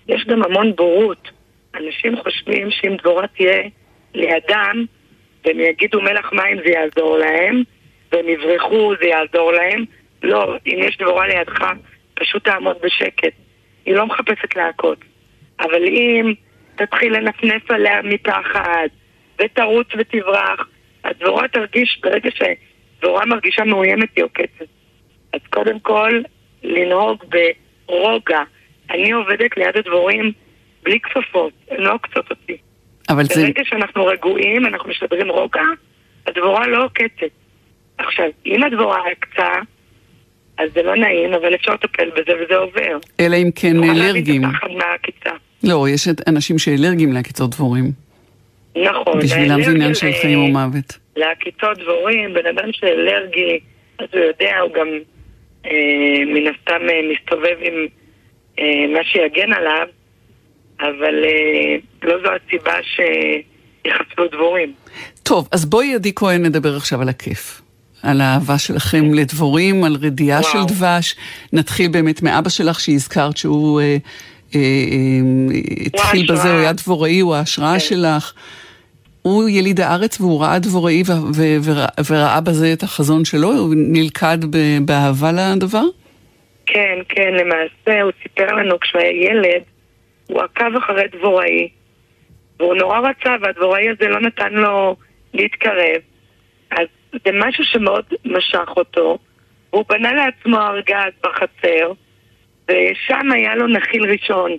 יש 0.09 0.25
גם 0.25 0.43
המון 0.43 0.77
בורות. 0.77 1.29
אנשים 1.75 2.17
חושבים 2.23 2.71
שאם 2.71 2.97
דבורה 2.97 3.27
תהיה 3.27 3.63
לידם, 4.15 4.85
והם 5.45 5.61
יגידו 5.61 6.01
מלח 6.01 6.33
מים 6.33 6.59
זה 6.65 6.71
יעזור 6.71 7.19
להם, 7.19 7.63
והם 8.13 8.29
יברחו 8.29 8.93
זה 9.01 9.09
יעזור 9.09 9.53
להם. 9.53 9.85
לא, 10.23 10.57
אם 10.67 10.79
יש 10.79 10.99
דבורה 10.99 11.29
לידך, 11.29 11.65
פשוט 12.15 12.45
תעמוד 12.45 12.77
בשקט. 12.83 13.33
היא 13.87 13.95
לא 13.95 14.07
מחפשת 14.07 14.57
להכות. 14.57 14.99
אבל 15.61 15.85
אם 15.85 16.35
תתחיל 16.77 17.17
לנפנף 17.17 17.71
עליה 17.71 18.03
מפחד, 18.03 18.89
ותרוץ 19.43 19.87
ותברח, 19.99 20.69
הדבורה 21.05 21.49
תרגיש, 21.49 22.01
ברגע 22.03 22.31
שדבורה 22.31 23.27
מרגישה 23.27 23.65
מאוימת 23.65 24.09
היא 24.17 24.25
עוקצת. 24.25 24.67
אז 25.33 25.41
קודם 25.51 25.81
כל, 25.81 26.23
לנהוג 26.63 27.25
ברוגע. 27.87 28.43
אני 28.91 29.13
עובדת 29.13 29.57
ליד 29.57 29.77
הדבורים 29.77 30.33
בלי 30.83 31.01
כפפות, 31.01 31.53
הן 31.71 31.81
לא 31.81 31.93
עוקצות 31.93 32.31
אותי. 32.31 32.57
אבל 33.09 33.25
זה... 33.25 33.43
ברגע 33.43 33.63
שאנחנו 33.65 34.07
רגועים, 34.07 34.67
אנחנו 34.67 34.91
משדרים 34.91 35.29
רוגע, 35.29 35.63
הדבורה 36.27 36.67
לא 36.67 36.85
עוקצת. 36.85 37.33
עכשיו, 37.99 38.27
אם 38.47 38.63
הדבורה 38.63 38.99
עקצה, 39.11 39.53
אז 40.59 40.71
זה 40.75 40.83
לא 40.83 40.97
נעים, 40.97 41.35
אבל 41.35 41.55
אפשר 41.55 41.73
לטפל 41.73 42.11
בזה 42.11 42.33
וזה 42.45 42.57
עובר. 42.57 42.99
אלא 43.21 43.37
אם 43.37 43.51
כן 43.55 43.77
אלרגיים. 43.85 44.43
לא, 45.65 45.89
יש 45.89 46.09
את- 46.09 46.29
אנשים 46.29 46.59
שאלרגיים 46.59 47.13
לעקיצות 47.13 47.51
דבורים. 47.51 47.93
נכון. 48.77 49.19
בשבילם 49.19 49.63
זה 49.63 49.71
עניין 49.71 49.95
של 49.95 50.11
חיים 50.23 50.39
או 50.39 50.47
מוות. 50.49 50.99
לעקיצות 51.17 51.79
דבורים, 51.79 52.35
בן 52.35 52.47
אדם 52.47 52.69
שאלרגי, 52.73 53.59
אז 53.99 54.07
הוא 54.13 54.21
יודע, 54.21 54.59
הוא 54.63 54.73
גם 54.75 54.89
אה, 55.67 55.71
מן 56.27 56.47
הסתם 56.47 56.89
אה, 56.89 57.01
מסתובב 57.13 57.57
עם 57.61 57.75
אה, 58.59 58.65
מה 58.95 59.05
שיגן 59.05 59.53
עליו, 59.53 59.87
אבל 60.81 61.25
אה, 61.25 61.77
לא 62.03 62.15
זו 62.23 62.29
הסיבה 62.47 62.73
שיחסלו 62.83 64.29
דבורים. 64.29 64.73
טוב, 65.23 65.49
אז 65.53 65.65
בואי 65.65 65.95
עדי 65.95 66.13
כהן 66.17 66.43
נדבר 66.47 66.77
עכשיו 66.77 67.03
על 67.03 67.09
הכיף. 67.09 67.63
על 68.03 68.21
האהבה 68.21 68.59
שלכם 68.59 69.15
לדבורים, 69.15 69.85
על 69.85 69.97
רדיעה 70.03 70.41
וואו. 70.41 70.53
של 70.69 70.75
דבש. 70.75 71.17
נתחיל 71.53 71.89
באמת 71.91 72.23
מאבא 72.23 72.49
שלך 72.49 72.81
שהזכרת 72.81 73.37
שהוא 73.37 73.81
אה, 73.81 73.97
התחיל. 75.87 76.33
בזה, 76.33 76.53
הוא 76.53 76.61
היה 76.61 76.73
דבוראי, 76.73 77.21
הוא 77.21 77.35
ההשראה 77.35 77.73
כן. 77.73 77.79
שלך. 77.79 78.33
הוא 79.23 79.49
יליד 79.49 79.81
הארץ 79.81 80.21
והוא 80.21 80.43
ראה 80.43 80.59
דבוראי 80.59 81.03
וראה, 82.11 82.41
בזה 82.41 82.73
את 82.73 82.83
החזון 82.83 83.25
שלו, 83.25 83.49
הוא 83.49 83.75
נלכד 83.77 84.39
באהבה 84.85 85.31
לדבר? 85.33 85.85
כן, 86.67 86.99
כן, 87.09 87.35
למעשה 87.35 88.03
הוא 88.03 88.13
סיפר 88.23 88.47
לנו 88.47 88.81
כשהוא 88.81 89.01
היה 89.01 89.31
ילד, 89.31 89.63
הוא 90.27 90.43
עקב 90.43 90.77
אחרי 90.77 91.05
דבוראי, 91.19 91.69
והוא 92.61 92.75
נורא 92.75 92.99
רצה, 92.99 93.37
והדבוראי 93.41 93.89
הזה 93.89 94.09
לא 94.09 94.21
נתן 94.21 94.53
לו 94.53 94.97
להתקרב. 95.35 96.01
אז 96.71 96.87
זה 97.13 97.31
משהו 97.33 97.65
שמאוד 97.65 98.05
משך 98.25 98.69
אותו. 98.77 99.19
הוא 99.71 99.85
בנה 99.89 100.13
לעצמו 100.13 100.61
ארגז 100.61 101.13
בחצר, 101.25 101.93
ושם 102.73 103.33
היה 103.33 103.55
לו 103.55 103.67
נחיל 103.67 104.05
ראשון, 104.11 104.51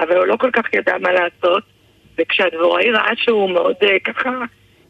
אבל 0.00 0.16
הוא 0.16 0.26
לא 0.26 0.36
כל 0.36 0.50
כך 0.52 0.74
ידע 0.74 0.92
מה 1.00 1.08
לעשות, 1.12 1.62
וכשהדבוראי 2.18 2.90
ראה 2.90 3.10
שהוא 3.16 3.50
מאוד 3.50 3.74
uh, 3.82 3.86
ככה 4.12 4.30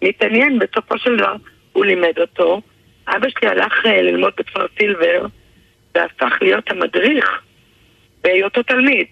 מתעניין, 0.03 0.59
בסופו 0.59 0.99
של 0.99 1.16
דבר 1.16 1.35
הוא 1.73 1.85
לימד 1.85 2.18
אותו. 2.18 2.61
אבא 3.09 3.29
שלי 3.29 3.49
הלך 3.49 3.73
uh, 3.85 3.89
ללמוד 3.89 4.33
בכפר 4.39 4.66
סילבר, 4.79 5.27
והפך 5.95 6.39
להיות 6.41 6.70
המדריך 6.70 7.41
בהיותו 8.25 8.62
תלמיד. 8.62 9.07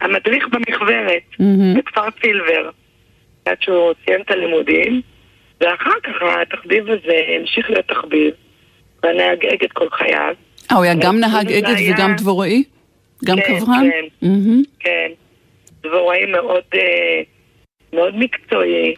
המדריך 0.00 0.48
במכוורת 0.48 1.22
מהמם. 1.38 1.74
בכפר 1.74 2.02
סילבר, 2.22 2.70
עד 3.44 3.56
שהוא 3.60 3.92
סיים 4.04 4.20
את 4.20 4.30
הלימודים, 4.30 5.00
ואחר 5.60 6.00
כך 6.02 6.12
התחביב 6.42 6.90
הזה 6.90 7.20
המשיך 7.40 7.70
להיות 7.70 7.88
תחביב, 7.88 8.34
והנהג 9.02 9.46
אגד 9.46 9.72
כל 9.72 9.90
חייו. 9.90 10.34
אה, 10.70 10.76
הוא 10.76 10.84
היה 10.84 10.94
גם 10.94 11.14
זה 11.14 11.20
נהג 11.20 11.52
אגד 11.52 11.76
היה- 11.76 11.94
וגם 11.94 12.14
דבוראי? 12.16 12.64
גם 13.26 13.36
כן, 13.36 13.58
קברן? 13.58 13.90
כן. 13.90 14.28
כן, 14.80 15.10
דבוראי 15.82 16.26
מאוד, 16.26 16.64
אה, 16.74 17.22
מאוד 17.92 18.16
מקצועי, 18.16 18.94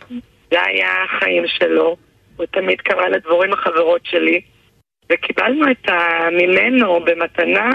זה 0.50 0.62
היה 0.62 1.04
החיים 1.04 1.44
שלו, 1.46 1.96
הוא 2.36 2.46
תמיד 2.46 2.80
קרא 2.80 3.08
לדבורים 3.08 3.52
החברות 3.52 4.00
שלי, 4.04 4.40
וקיבלנו 5.12 5.70
את 5.70 5.88
ה... 5.88 6.28
ממנו 6.32 7.00
במתנה 7.04 7.70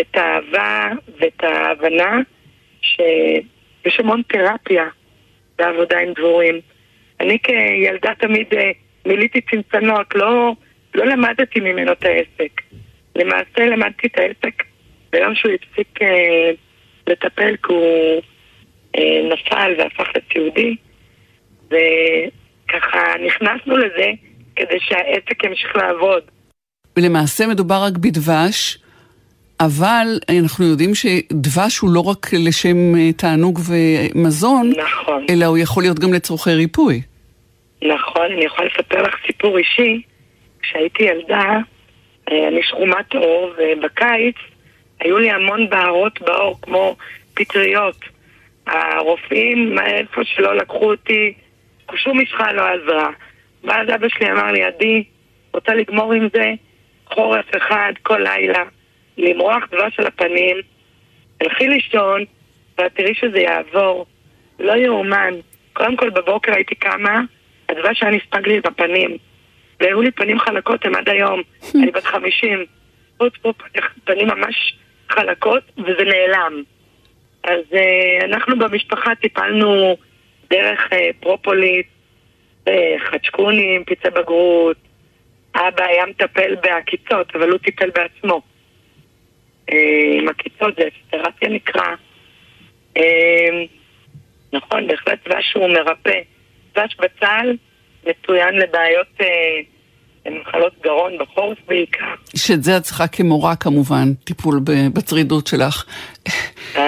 את 0.00 0.16
האהבה 0.16 0.88
ואת 1.20 1.44
ההבנה 1.44 2.18
שיש 2.82 4.00
המון 4.00 4.22
תרפיה 4.28 4.84
בעבודה 5.58 5.98
עם 5.98 6.12
דבורים. 6.12 6.60
אני 7.20 7.38
כילדה 7.42 8.12
תמיד 8.18 8.46
אה, 8.54 8.70
מילאתי 9.06 9.40
צנצנות, 9.40 10.14
לא, 10.14 10.52
לא 10.94 11.04
למדתי 11.04 11.60
ממנו 11.60 11.92
את 11.92 12.04
העסק. 12.04 12.60
למעשה 13.16 13.66
למדתי 13.66 14.06
את 14.06 14.18
העסק 14.18 14.62
ביום 15.12 15.34
שהוא 15.34 15.52
הפסיק 15.52 16.02
אה, 16.02 16.50
לטפל 17.06 17.56
כי 17.56 17.72
הוא 17.72 18.20
אה, 18.96 19.20
נפל 19.32 19.74
והפך 19.78 20.08
לסיעודי, 20.16 20.76
וככה 21.66 22.98
נכנסנו 23.26 23.76
לזה 23.76 24.10
כדי 24.56 24.80
שהעסק 24.80 25.44
ימשיך 25.44 25.76
לעבוד. 25.76 26.22
ולמעשה 26.96 27.46
מדובר 27.46 27.82
רק 27.86 27.92
בדבש, 27.96 28.78
אבל 29.60 30.06
אנחנו 30.40 30.64
יודעים 30.66 30.94
שדבש 30.94 31.78
הוא 31.78 31.90
לא 31.94 32.00
רק 32.00 32.26
לשם 32.32 32.94
אה, 32.96 33.12
תענוג 33.12 33.58
ומזון, 33.68 34.72
נכון. 34.76 35.26
אלא 35.30 35.44
הוא 35.44 35.58
יכול 35.58 35.82
להיות 35.82 35.98
גם 35.98 36.12
לצורכי 36.12 36.50
ריפוי. 36.50 37.02
נכון, 37.82 38.26
אני 38.32 38.44
יכולה 38.44 38.68
לספר 38.68 39.02
לך 39.02 39.14
סיפור 39.26 39.58
אישי. 39.58 40.02
כשהייתי 40.62 41.02
ילדה, 41.02 41.58
אני 42.28 42.62
שחומת 42.62 43.14
עור, 43.14 43.52
ובקיץ 43.58 44.36
היו 45.00 45.18
לי 45.18 45.30
המון 45.30 45.70
בערות 45.70 46.20
בעור, 46.20 46.58
כמו 46.62 46.96
פטריות. 47.34 47.96
הרופאים, 48.66 49.78
איפה 49.78 50.20
שלא 50.24 50.56
לקחו 50.56 50.90
אותי, 50.90 51.32
שום 51.94 52.20
משחה 52.20 52.52
לא 52.52 52.62
עזרה. 52.62 53.10
ואז 53.64 53.88
אבא 53.94 54.08
שלי 54.08 54.30
אמר 54.32 54.52
לי, 54.52 54.64
עדי, 54.64 55.04
רוצה 55.54 55.74
לגמור 55.74 56.12
עם 56.12 56.28
זה? 56.32 56.52
חורף 57.06 57.56
אחד, 57.56 57.92
כל 58.02 58.18
לילה, 58.18 58.64
למרוח 59.18 59.64
דבש 59.70 59.98
על 59.98 60.06
הפנים, 60.06 60.56
תלכי 61.38 61.68
לישון, 61.68 62.24
ואת 62.78 62.94
תראי 62.94 63.14
שזה 63.14 63.38
יעבור. 63.38 64.06
לא 64.60 64.72
יאומן. 64.72 65.34
קודם 65.72 65.96
כל 65.96 66.10
בבוקר 66.10 66.54
הייתי 66.54 66.74
קמה, 66.74 67.20
הדבש 67.68 68.02
היה 68.02 68.12
נספג 68.12 68.46
לי 68.46 68.60
בפנים. 68.60 69.16
והיו 69.80 70.02
לי 70.02 70.10
פנים 70.10 70.38
חלקות, 70.38 70.84
הם 70.84 70.94
עד 70.94 71.08
היום. 71.08 71.42
אני 71.74 71.90
בת 71.90 72.04
חמישים. 72.04 72.64
פנים 74.04 74.28
ממש 74.28 74.74
חלקות, 75.10 75.62
וזה 75.78 76.04
נעלם. 76.04 76.62
אז 77.42 77.60
uh, 77.72 78.24
אנחנו 78.24 78.58
במשפחה 78.58 79.14
טיפלנו 79.14 79.96
דרך 80.50 80.80
uh, 80.92 80.96
פרופוליס, 81.20 81.86
uh, 82.66 82.70
חדשקונים, 82.98 83.84
פצעי 83.84 84.10
בגרות. 84.10 84.76
אבא 85.54 85.84
היה 85.84 86.06
מטפל 86.06 86.54
בעקיצות, 86.62 87.36
אבל 87.36 87.50
הוא 87.50 87.58
טיפל 87.58 87.90
בעצמו. 87.90 88.40
Uh, 89.70 89.74
עם 90.12 90.28
עקיצות 90.28 90.74
זה 90.76 90.88
אסטרציה 90.88 91.48
נקרא. 91.48 91.94
Uh, 92.98 93.00
נכון, 94.52 94.86
בהחלט 94.86 95.28
דבש 95.28 95.52
הוא 95.54 95.68
מרפא. 95.68 96.20
דבש 96.74 96.96
בצל 96.96 97.56
מצוין 98.06 98.54
לבעיות 98.54 99.20
אה, 100.26 100.32
מחלות 100.40 100.72
גרון, 100.82 101.12
בחורף 101.18 101.58
בעיקר. 101.68 102.04
שאת 102.36 102.62
זה 102.64 102.76
את 102.76 102.82
צריכה 102.82 103.06
כמורה 103.08 103.56
כמובן, 103.56 104.12
טיפול 104.24 104.60
בצרידות 104.94 105.46
שלך. 105.46 105.84
הצ- 106.74 106.78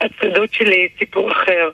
הצרידות 0.00 0.52
שלי 0.52 0.74
היא 0.76 0.88
סיפור 0.98 1.32
אחר, 1.32 1.70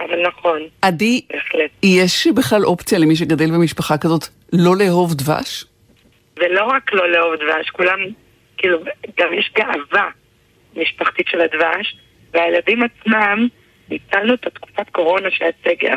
אבל 0.00 0.26
נכון, 0.28 0.58
עדי, 0.82 1.20
בהחלט. 1.32 1.70
יש 1.82 2.26
בכלל 2.26 2.64
אופציה 2.64 2.98
למי 2.98 3.16
שגדל 3.16 3.50
במשפחה 3.50 3.98
כזאת 3.98 4.24
לא 4.52 4.76
לאהוב 4.76 5.14
דבש? 5.14 5.64
ולא 6.36 6.64
רק 6.64 6.92
לא 6.92 7.10
לאהוב 7.10 7.34
דבש, 7.34 7.70
כולם, 7.70 7.98
כאילו, 8.56 8.78
גם 9.18 9.32
יש 9.38 9.50
גאווה 9.56 10.08
משפחתית 10.76 11.26
של 11.28 11.40
הדבש, 11.40 11.96
והילדים 12.34 12.78
עצמם, 12.82 13.48
ניצלנו 13.90 14.34
את 14.34 14.46
התקופת 14.46 14.90
קורונה 14.92 15.28
שהיה 15.30 15.50
סגר, 15.64 15.94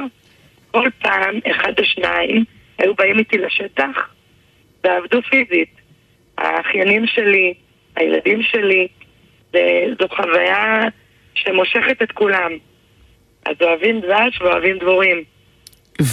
כל 0.72 0.90
פעם, 1.02 1.40
אחד 1.52 1.74
או 1.80 1.86
שניים, 1.86 2.44
היו 2.78 2.96
באים 2.96 3.20
איתי 3.20 3.38
לשטח 3.38 4.10
ועבדו 4.84 5.22
פיזית. 5.30 5.70
האחיינים 6.38 7.08
שלי, 7.08 7.54
הילדים 7.96 8.42
שלי, 8.44 8.88
זה- 9.54 9.60
זו 10.02 10.08
חוויה 10.16 10.82
שמושכת 11.34 12.02
את 12.04 12.12
כולם. 12.12 12.52
אז 13.46 13.56
אוהבים 13.62 14.00
דבש 14.00 14.42
ואוהבים 14.42 14.78
דבורים. 14.78 15.24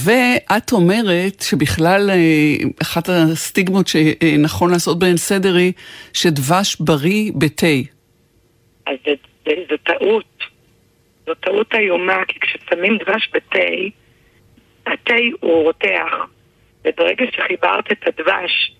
ואת 0.05 0.73
אומרת 0.73 1.41
שבכלל 1.41 2.11
אה, 2.11 2.17
אחת 2.83 3.09
הסטיגמות 3.09 3.87
שנכון 3.89 4.71
לעשות 4.71 4.99
בהן 4.99 5.17
סדר 5.17 5.55
היא 5.57 5.73
שדבש 6.13 6.77
בריא 6.81 7.33
בתה. 7.35 7.67
אז 8.87 8.97
זה, 9.07 9.13
זה, 9.47 9.53
זו 9.71 9.77
טעות. 9.77 10.25
זו 11.27 11.35
טעות 11.35 11.75
איומה, 11.75 12.17
כי 12.29 12.39
כששמים 12.41 12.99
דבש 12.99 13.29
בתה, 13.35 13.59
התה 14.87 15.15
הוא 15.41 15.63
רותח, 15.65 16.13
וברגע 16.89 17.25
שחיברת 17.33 17.93
את 17.93 18.07
הדבש 18.07 18.73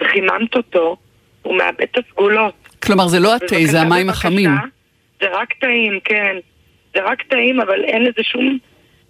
וחיממת 0.00 0.56
אותו, 0.56 0.96
הוא 1.42 1.56
מאבד 1.56 1.82
את 1.82 1.98
הסגולות. 1.98 2.54
כלומר 2.82 3.08
זה 3.08 3.18
לא 3.18 3.34
התה, 3.34 3.56
זה 3.64 3.80
המים. 3.80 4.08
החמים. 4.08 4.50
זה 5.20 5.26
רק 5.32 5.52
טעים, 5.52 6.00
כן. 6.04 6.36
זה 6.94 7.00
רק 7.04 7.22
טעים, 7.22 7.60
אבל 7.60 7.84
אין 7.84 8.02
לזה 8.02 8.22
שום 8.22 8.58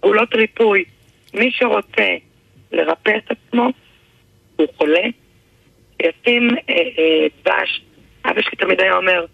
פעולות 0.00 0.34
ריפוי. 0.34 0.84
מי 1.34 1.50
שרוצה 1.52 2.16
לרפא 2.72 3.12
את 3.16 3.30
עצמו, 3.30 3.68
הוא 4.56 4.66
חולה, 4.76 5.06
ישים 6.02 6.50
אה, 6.50 6.74
אה, 6.74 7.26
דבש. 7.42 7.82
אבא 8.24 8.42
שלי 8.42 8.56
תמיד 8.56 8.80
היה 8.80 8.96
אומר, 8.96 9.24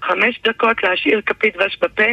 חמש 0.00 0.40
דקות 0.44 0.82
להשאיר 0.82 1.20
כפית 1.26 1.56
דבש 1.56 1.78
בפה, 1.80 2.12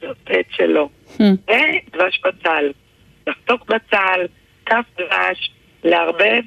זה 0.00 0.06
עושה 0.08 0.40
את 0.40 0.46
שלו. 0.50 0.88
ודבש 1.20 2.20
בצל. 2.24 2.70
לחתוך 3.26 3.60
בצל, 3.66 4.26
כף 4.66 4.84
דבש, 4.98 5.50
לערבב. 5.84 6.42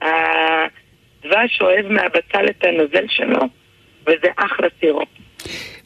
הדבש 0.00 1.60
אוהב 1.60 1.86
מהבצל 1.86 2.46
את 2.50 2.64
הנוזל 2.64 3.06
שלו, 3.08 3.40
וזה 4.02 4.28
אחלה 4.36 4.68
סירופ. 4.80 5.08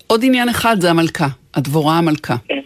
עוד 0.07 0.21
עניין 0.25 0.49
אחד 0.49 0.77
זה 0.81 0.91
המלכה, 0.91 1.27
הדבורה 1.55 1.99
המלכה. 1.99 2.35
כן. 2.49 2.61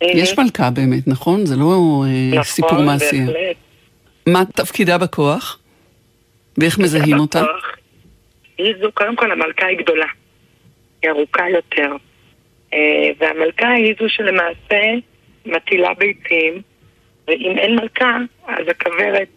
יש 0.00 0.38
מלכה 0.38 0.70
באמת, 0.70 1.08
נכון? 1.08 1.46
זה 1.46 1.56
לא 1.56 2.04
אה, 2.06 2.28
נכון, 2.30 2.42
סיפור 2.42 2.82
מעשי. 2.82 3.20
בהחלט. 3.20 3.56
מה 4.26 4.42
תפקידה 4.54 4.98
בכוח? 4.98 5.58
ואיך 6.58 6.78
מזהים 6.78 7.18
אותה? 7.18 7.42
היא 8.58 8.74
זו, 8.80 8.92
קודם 8.94 9.16
כל 9.16 9.32
המלכה 9.32 9.66
היא 9.66 9.78
גדולה. 9.78 10.06
היא 11.02 11.10
ארוכה 11.10 11.48
יותר. 11.48 11.96
אה, 12.74 13.10
והמלכה 13.18 13.68
היא 13.68 13.94
זו 14.00 14.08
שלמעשה 14.08 14.82
מטילה 15.46 15.94
ביצים, 15.94 16.62
ואם 17.28 17.58
אין 17.58 17.74
מלכה, 17.74 18.16
אז 18.46 18.68
הכוורת 18.68 19.28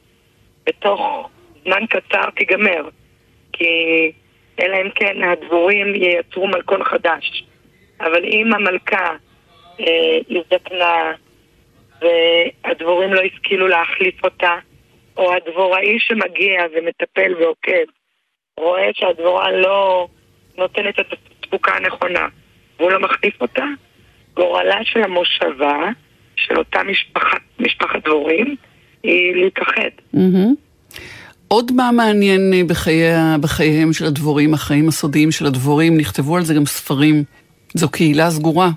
בתוך 0.65 1.29
זמן 1.63 1.85
קצר 1.85 2.29
תיגמר. 2.35 2.89
כי 3.53 4.11
אלא 4.59 4.77
אם 4.81 4.89
כן 4.95 5.23
הדבורים 5.23 5.95
ייצרו 5.95 6.47
מלכון 6.47 6.83
חדש. 6.83 7.43
אבל 7.99 8.25
אם 8.25 8.53
המלכה 8.53 9.15
אה, 9.79 10.17
הזדקנה 10.29 11.13
והדבורים 12.01 13.13
לא 13.13 13.21
השכילו 13.21 13.67
להחליף 13.67 14.23
אותה, 14.23 14.55
או 15.17 15.33
הדבוראי 15.33 15.99
שמגיע 15.99 16.63
ומטפל 16.73 17.33
ועוקב, 17.39 17.91
רואה 18.59 18.89
שהדבורה 18.93 19.51
לא 19.51 20.07
נותנת 20.57 20.99
את 20.99 21.13
התפוקה 21.39 21.75
הנכונה 21.75 22.27
והוא 22.79 22.91
לא 22.91 22.99
מחליף 22.99 23.41
אותה, 23.41 23.65
גורלה 24.33 24.79
של 24.83 25.03
המושבה, 25.03 25.89
של 26.35 26.57
אותה 26.57 26.83
משפחת, 26.83 27.41
משפחת 27.59 28.03
דבורים, 28.03 28.55
להתאחד. 29.35 29.89
Mm-hmm. 30.15 30.65
עוד 31.47 31.71
מה 31.71 31.91
מעניין 31.91 32.53
אה, 32.53 32.61
בחיי, 32.67 33.03
בחייהם 33.41 33.93
של 33.93 34.05
הדבורים, 34.05 34.53
החיים 34.53 34.87
הסודיים 34.87 35.31
של 35.31 35.45
הדבורים, 35.45 35.97
נכתבו 35.97 36.37
על 36.37 36.43
זה 36.43 36.53
גם 36.53 36.65
ספרים. 36.65 37.23
זו 37.73 37.91
קהילה 37.91 38.29
סגורה. 38.29 38.69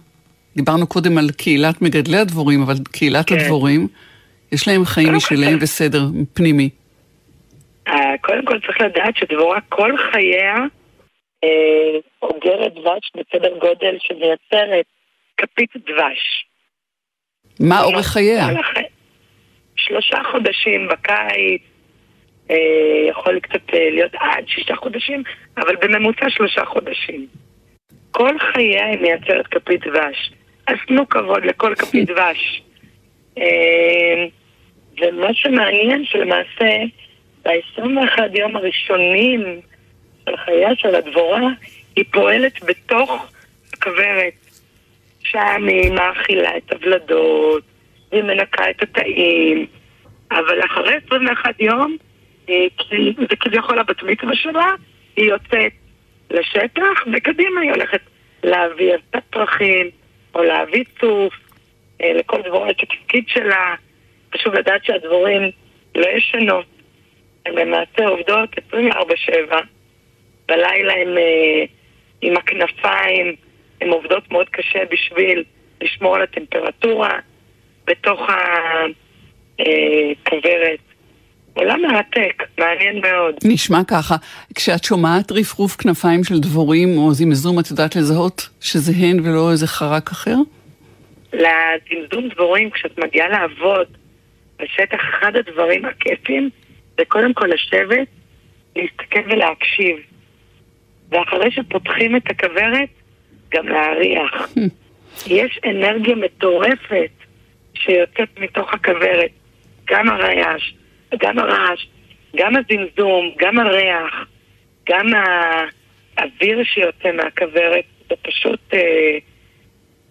דיברנו 0.56 0.86
קודם 0.86 1.18
על 1.18 1.30
קהילת 1.30 1.82
מגדלי 1.82 2.16
הדבורים, 2.16 2.62
אבל 2.62 2.74
קהילת 2.92 3.28
כן. 3.28 3.34
הדבורים, 3.34 3.88
יש 4.52 4.68
להם 4.68 4.84
חיים 4.84 5.14
משלהם 5.14 5.58
וסדר 5.60 6.02
פנימי. 6.34 6.70
אה, 7.88 8.18
קודם 8.20 8.44
כל 8.44 8.58
צריך 8.66 8.80
לדעת 8.80 9.16
שדבורה 9.16 9.60
כל 9.68 9.92
חייה 10.12 10.56
אה, 11.44 11.98
אוגרת 12.22 12.74
דבש 12.74 13.12
בסדר 13.14 13.58
גודל 13.58 13.96
שמייצרת 13.98 14.86
כפית 15.36 15.70
דבש. 15.76 16.44
מה 17.60 17.82
אורך 17.82 18.06
חייה? 18.06 18.46
שלושה 19.78 20.18
חודשים 20.30 20.88
בקיץ, 20.88 21.62
אה, 22.50 22.56
יכול 23.10 23.40
קצת 23.40 23.74
אה, 23.74 23.90
להיות 23.90 24.14
עד 24.14 24.44
שישה 24.48 24.76
חודשים, 24.76 25.22
אבל 25.56 25.76
בממוצע 25.76 26.30
שלושה 26.30 26.64
חודשים. 26.64 27.26
כל 28.10 28.38
חייה 28.38 28.86
היא 28.86 29.00
מייצרת 29.00 29.46
כפית 29.46 29.86
דבש. 29.86 30.32
אז 30.66 30.76
תנו 30.86 31.08
כבוד 31.08 31.44
לכל 31.44 31.74
כפית 31.74 32.08
דבש. 32.10 32.62
אה, 33.38 34.24
ומה 35.00 35.34
שמעניין 35.34 36.04
שלמעשה 36.04 36.84
ב-21 37.44 38.38
יום 38.38 38.56
הראשונים 38.56 39.60
של 40.24 40.36
חייה 40.36 40.70
של 40.76 40.94
הדבורה, 40.94 41.48
היא 41.96 42.04
פועלת 42.12 42.62
בתוך 42.64 43.32
הכוורת. 43.72 44.32
שם 45.22 45.68
היא 45.68 45.92
מאכילה 45.92 46.56
את 46.56 46.72
הוולדות, 46.72 47.62
והיא 48.12 48.22
מנקה 48.22 48.70
את 48.70 48.82
התאים, 48.82 49.66
אבל 50.30 50.64
אחרי 50.64 50.94
21 51.06 51.60
יום, 51.60 51.96
זה 53.30 53.36
כביכול 53.40 53.78
הבת 53.78 54.02
מצווה 54.02 54.36
שלה, 54.36 54.74
היא 55.16 55.30
יוצאת 55.30 55.72
לשטח, 56.30 57.04
וקדימה 57.12 57.60
היא 57.60 57.70
הולכת 57.70 58.00
להביא 58.42 58.94
אבקת 58.94 59.22
פרחים, 59.30 59.90
או 60.34 60.42
להביא 60.42 60.84
צוף, 61.00 61.34
אה, 62.02 62.12
לכל 62.12 62.42
דבורה 62.42 62.70
התפקיד 62.70 63.24
שלה. 63.28 63.74
חשוב 64.34 64.54
לדעת 64.54 64.84
שהדבורים 64.84 65.42
לא 65.94 66.06
ישנות, 66.08 66.66
הן 67.46 67.54
למעשה 67.54 68.08
עובדות 68.08 68.50
24-7. 68.72 69.56
בלילה 70.48 70.92
הן 70.92 71.18
אה, 71.18 71.64
עם 72.22 72.36
הכנפיים, 72.36 73.34
הן 73.80 73.88
עובדות 73.88 74.30
מאוד 74.32 74.48
קשה 74.48 74.84
בשביל 74.90 75.44
לשמור 75.80 76.16
על 76.16 76.22
הטמפרטורה 76.22 77.18
בתוך 77.88 78.20
הכוורת. 79.58 80.78
עולם 81.54 81.82
מרתק, 81.82 82.42
מעניין 82.58 83.00
מאוד. 83.00 83.34
נשמע 83.44 83.80
ככה. 83.88 84.16
כשאת 84.54 84.84
שומעת 84.84 85.32
רפרוף 85.32 85.76
כנפיים 85.76 86.24
של 86.24 86.40
דבורים 86.40 86.98
או 86.98 87.12
זמזום, 87.12 87.58
את 87.60 87.70
יודעת 87.70 87.96
לזהות 87.96 88.48
שזה 88.60 88.92
הן 89.00 89.20
ולא 89.24 89.50
איזה 89.50 89.66
חרק 89.66 90.10
אחר? 90.10 90.36
לזמזום 91.32 92.28
דבורים, 92.28 92.70
כשאת 92.70 92.98
מגיעה 92.98 93.28
לעבוד 93.28 93.86
בשטח, 94.58 94.98
אחד 95.10 95.36
הדברים 95.36 95.84
הכיפים 95.84 96.50
זה 96.98 97.04
קודם 97.08 97.34
כל 97.34 97.46
לשבת, 97.46 98.08
להסתכל 98.76 99.20
ולהקשיב. 99.30 99.96
ואחרי 101.10 101.50
שפותחים 101.50 102.16
את 102.16 102.30
הכוורת, 102.30 102.88
גם 103.50 103.68
להריח. 103.68 104.48
יש 105.26 105.60
אנרגיה 105.64 106.14
מטורפת 106.14 107.17
שיוצאת 107.78 108.38
מתוך 108.38 108.74
הכוורת. 108.74 109.30
גם 109.90 110.08
הרעש, 110.08 110.72
גם 111.18 111.38
הרעש, 111.38 111.86
גם 112.36 112.52
הזמזום, 112.56 113.34
גם 113.38 113.58
הריח, 113.58 114.26
גם 114.88 115.06
האוויר 115.14 116.64
שיוצא 116.64 117.12
מהכוורת, 117.12 117.84
זה 118.08 118.14
פשוט 118.22 118.60
אה, 118.74 119.18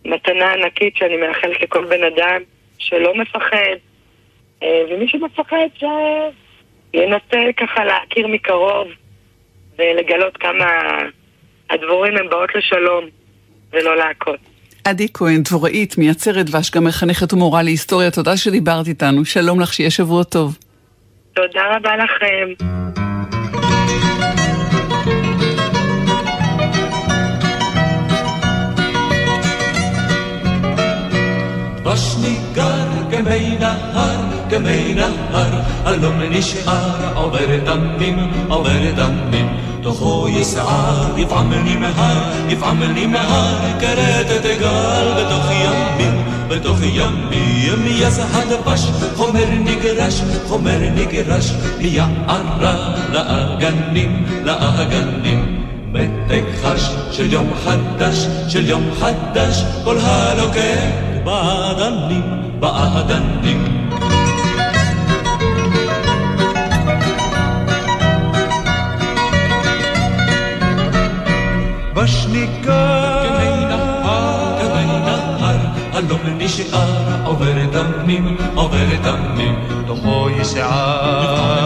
מתנה 0.06 0.54
ענקית 0.54 0.96
שאני 0.96 1.18
מאחלת 1.18 1.62
לכל 1.62 1.86
בן 1.86 2.04
אדם 2.04 2.42
שלא 2.78 3.16
מפחד, 3.16 3.76
אה, 4.64 4.84
ומי 4.90 5.08
שמפחד 5.08 5.68
שינסה 5.78 7.54
ככה 7.58 7.86
להכיר 7.86 8.28
מקרוב 8.28 8.88
ולגלות 9.78 10.38
כמה 10.38 10.98
הדבורים 11.70 12.18
הם 12.18 12.30
באות 12.30 12.56
לשלום 12.56 13.06
ולא 13.72 13.98
להכות. 13.98 14.40
עדי 14.90 15.08
כהן, 15.14 15.44
דבוראית, 15.44 15.98
מייצרת 15.98 16.46
דבש, 16.46 16.72
גם 16.72 16.84
מחנכת 16.84 17.34
ומורה 17.34 17.64
להיסטוריה, 17.64 18.12
תודה 18.12 18.38
שדיברת 18.38 18.88
איתנו. 18.88 19.26
שלום 19.26 19.60
לך, 19.60 19.74
שיהיה 19.74 19.90
שבוע 19.90 20.24
טוב. 20.24 20.58
תודה 21.34 21.62
רבה 21.76 21.90
לכם. 21.98 22.66
דבש 31.76 32.16
ניגר 32.22 32.88
כמי 33.12 33.58
נהר, 33.60 34.22
כמי 34.50 34.94
נהר, 34.94 35.62
הלום 35.86 36.22
נשאר 36.30 37.14
עובר 37.16 37.60
דמים, 37.66 38.18
עובר 38.50 38.92
דמים. 38.96 39.67
תוכו 39.88 40.28
יסער, 40.30 41.18
יפעם 41.18 41.52
לי 41.52 41.76
מהר, 41.76 42.22
יפעם 42.50 42.82
לי 42.82 43.06
מהר, 43.06 43.58
כרת 43.80 44.46
גל 44.60 45.08
בתוך 45.18 45.46
ימים. 45.52 46.24
בתוך 46.48 46.78
ימים 46.82 47.86
יזהה 47.86 48.42
דבש, 48.46 48.88
חומר 49.16 49.46
נגרש, 49.60 50.22
חומר 50.48 50.80
נגרש, 50.96 51.54
מיערה 51.78 52.94
לאגנים, 53.12 54.26
לאגנים. 54.44 55.64
מתק 55.92 56.44
חש 56.64 56.92
של 57.12 57.34
יום 57.34 57.50
חדש, 57.66 58.28
של 58.48 58.70
יום 58.70 58.84
חדש, 59.00 59.64
כל 59.84 59.98
הלוקח 60.02 60.82
באדנים, 61.24 62.24
באדנים. 62.60 63.88
בשניקה 72.68 73.78
הלום 75.94 76.20
נשאר, 76.38 77.24
עובר 77.26 77.54
דמים, 77.72 78.38
עובר 78.56 78.86
דמים, 79.04 79.56
תוכו 79.88 80.30
ישער. 80.30 81.58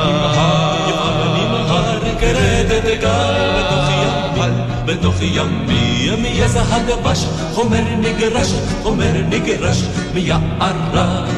כרדת 2.19 3.01
גל, 3.01 3.51
בתוך 3.59 3.89
ימים, 4.03 4.53
בתוך 4.85 5.15
ימים, 5.21 6.25
יזע 6.25 6.61
הדבש, 6.69 7.25
חומר 7.53 7.83
נגרש, 7.99 8.53
חומר 8.83 9.13
נגרש, 9.29 9.83
מיערה 10.13 10.71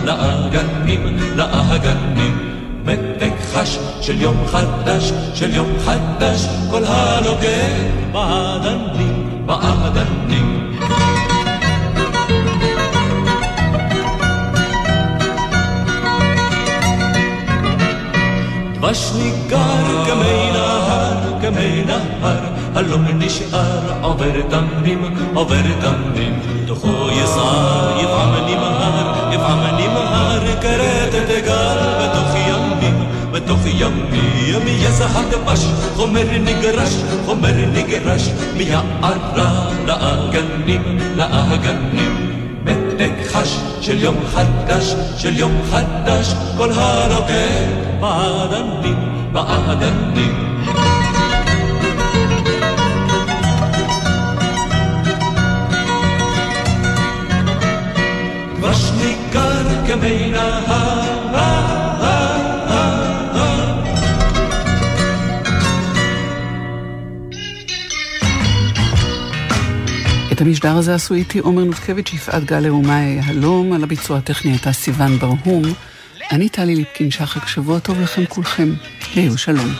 לאגנים, 0.06 1.18
לאגנים. 1.36 2.54
מתק 2.86 3.34
חש 3.54 3.78
של 4.02 4.22
יום 4.22 4.48
חדש, 4.48 5.12
של 5.34 5.56
יום 5.56 5.68
חדש, 5.86 6.48
כל 6.72 6.84
הנוגע 6.88 7.68
באדנים, 8.12 9.23
באדנים. 9.46 10.78
דבש 18.74 19.12
ניגר 19.18 20.06
כמי 20.06 20.52
נהר, 20.52 21.42
כמי 21.42 21.84
נהר, 21.86 22.40
הלום 22.76 23.06
נשאר, 23.20 23.82
עובר 24.02 24.42
דמים, 24.50 25.16
עובר 25.34 25.62
דמים, 25.82 26.40
תוכו 26.68 27.10
יסער, 27.12 28.00
יפעם 28.00 28.46
נמהר, 28.48 29.34
יפעם 29.34 29.60
נמהר, 29.60 30.62
כרת 30.62 31.14
תגר 31.28 31.78
בתוך 32.00 32.30
ימים, 32.30 32.33
בתוך 33.44 33.60
ימי, 33.66 34.44
ימי 34.48 34.92
זהב 34.92 35.26
דבש, 35.32 35.66
חומר 35.96 36.24
נגרש, 36.44 36.94
חומר 37.26 37.54
נגרש, 37.74 38.30
מהערה 38.58 39.70
לאגנים, 39.86 40.98
לאגנים. 41.16 42.34
מתק 42.66 43.12
חש 43.28 43.58
של 43.82 44.04
יום 44.04 44.16
חדש, 44.34 44.96
של 45.18 45.38
יום 45.38 45.52
חדש, 45.72 46.34
כל 46.58 46.72
הרוקד 46.72 48.00
בעדנים, 48.00 48.96
בעדנים. 49.32 50.64
דבש 58.60 58.92
ניכר 58.98 59.86
כמי 59.88 60.32
נהר 60.32 61.83
את 70.34 70.42
המשדר 70.42 70.78
הזה 70.78 70.96
עשו 70.96 71.14
איתי 71.14 71.40
עומר 71.40 71.64
נותקביץ', 71.64 72.14
יפעת 72.14 72.44
גלר 72.44 72.76
ומאי 72.76 73.04
יהלום, 73.04 73.74
על 73.74 73.84
הביצוע 73.84 74.18
הטכני 74.18 74.52
הייתה 74.52 74.72
סיוון 74.72 75.18
ברהום. 75.20 75.64
אני 76.32 76.50
טלי 76.50 76.76
ליפקין 76.76 77.12
שחק, 77.12 77.48
שבוע 77.48 77.80
טוב 77.80 78.02
לכם 78.02 78.26
כולכם. 78.30 78.74
היו 79.16 79.38
שלום. 79.38 79.74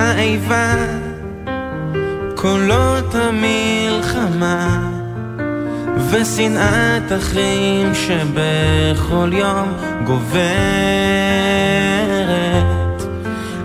האיבה, 0.00 0.74
קולות 2.34 3.14
המלחמה, 3.14 4.90
ושנאת 6.10 7.12
אחים 7.18 7.92
שבכל 7.94 9.30
יום 9.32 9.72
גוברת. 10.04 10.30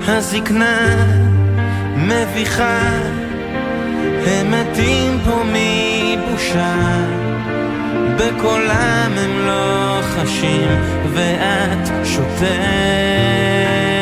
הזקנה 0.08 0.96
מביכה, 1.98 2.80
הם 4.26 4.52
מתים 4.52 5.20
פה 5.26 5.44
מבושה, 5.44 6.76
בקולם 8.16 9.12
הם 9.18 9.46
לא 9.46 10.00
חשים, 10.02 10.68
ואת 11.14 11.90
שותקת. 12.04 13.95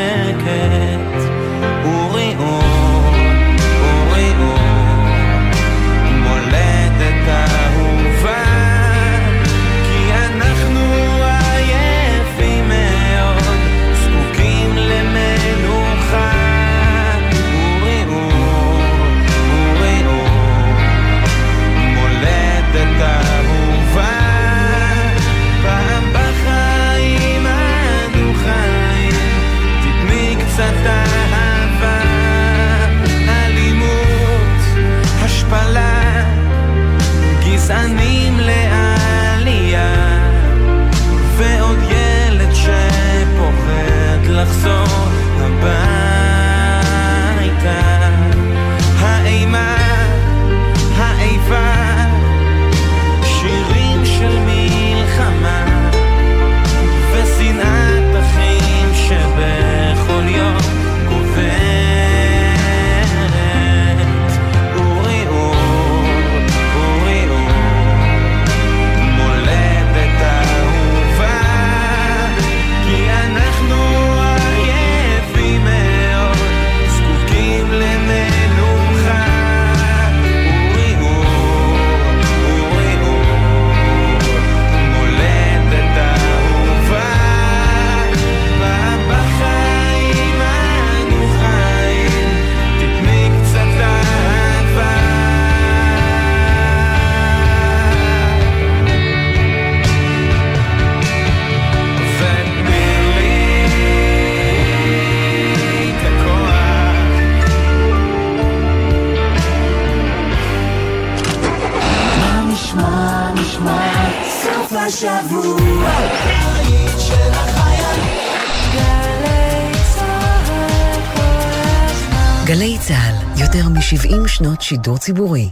שידור 124.64 124.98
ציבורי. 124.98 125.50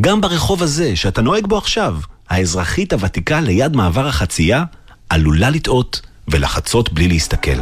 גם 0.00 0.20
ברחוב 0.20 0.62
הזה, 0.62 0.96
שאתה 0.96 1.22
נוהג 1.22 1.46
בו 1.46 1.58
עכשיו, 1.58 1.96
האזרחית 2.30 2.92
הוותיקה 2.92 3.40
ליד 3.40 3.76
מעבר 3.76 4.06
החצייה 4.06 4.64
עלולה 5.08 5.50
לטעות 5.50 6.00
ולחצות 6.28 6.92
בלי 6.92 7.08
להסתכל. 7.08 7.60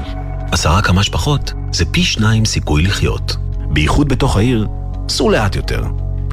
עשרה 0.53 0.83
כמה 0.83 1.03
שפחות 1.03 1.53
זה 1.73 1.85
פי 1.85 2.03
שניים 2.05 2.45
סיכוי 2.45 2.83
לחיות. 2.83 3.37
בייחוד 3.73 4.09
בתוך 4.09 4.37
העיר, 4.37 4.67
סור 5.09 5.31
לאט 5.31 5.57
יותר. 5.57 5.85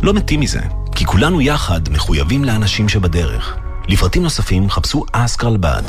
לא 0.01 0.13
מתים 0.13 0.39
מזה, 0.39 0.61
כי 0.95 1.05
כולנו 1.05 1.41
יחד 1.41 1.89
מחויבים 1.89 2.43
לאנשים 2.43 2.89
שבדרך. 2.89 3.57
לפרטים 3.87 4.23
נוספים 4.23 4.69
חפשו 4.69 5.05
אסקרלבד. 5.11 5.83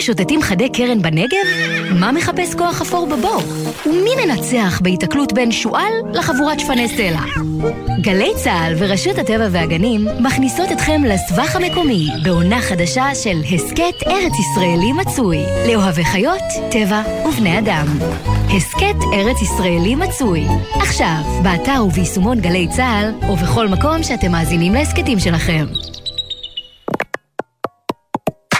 משוטטים 0.00 0.42
חדי 0.42 0.68
קרן 0.68 1.02
בנגב? 1.02 1.46
מה 2.00 2.12
מחפש 2.12 2.54
כוח 2.54 2.80
אפור 2.80 3.06
בבור? 3.06 3.42
ומי 3.86 4.10
מנצח 4.24 4.80
בהיתקלות 4.82 5.32
בין 5.32 5.52
שועל 5.52 5.92
לחבורת 6.12 6.60
שפני 6.60 6.88
סלע? 6.88 7.20
גלי 8.00 8.32
צה"ל 8.36 8.74
ורשות 8.78 9.18
הטבע 9.18 9.48
והגנים 9.50 10.06
מכניסות 10.20 10.72
אתכם 10.72 11.04
לסבך 11.04 11.56
המקומי 11.56 12.08
בעונה 12.24 12.60
חדשה 12.60 13.14
של 13.14 13.36
הסכת 13.54 14.06
ארץ 14.06 14.32
ישראלי 14.40 14.92
מצוי 14.92 15.38
לאוהבי 15.68 16.04
חיות, 16.04 16.42
טבע 16.70 17.02
ובני 17.28 17.58
אדם. 17.58 17.86
הסכת 18.56 18.96
ארץ 19.12 19.42
ישראלי 19.42 19.94
מצוי 19.94 20.44
עכשיו, 20.74 21.22
באתר 21.42 21.84
וביישומון 21.86 22.40
גלי 22.40 22.68
צה"ל 22.76 23.30
ובכל 23.30 23.68
מקום 23.68 24.02
שאתם 24.02 24.32
מאזינים 24.32 24.74
להסכתים 24.74 25.18
שלכם. 25.18 25.66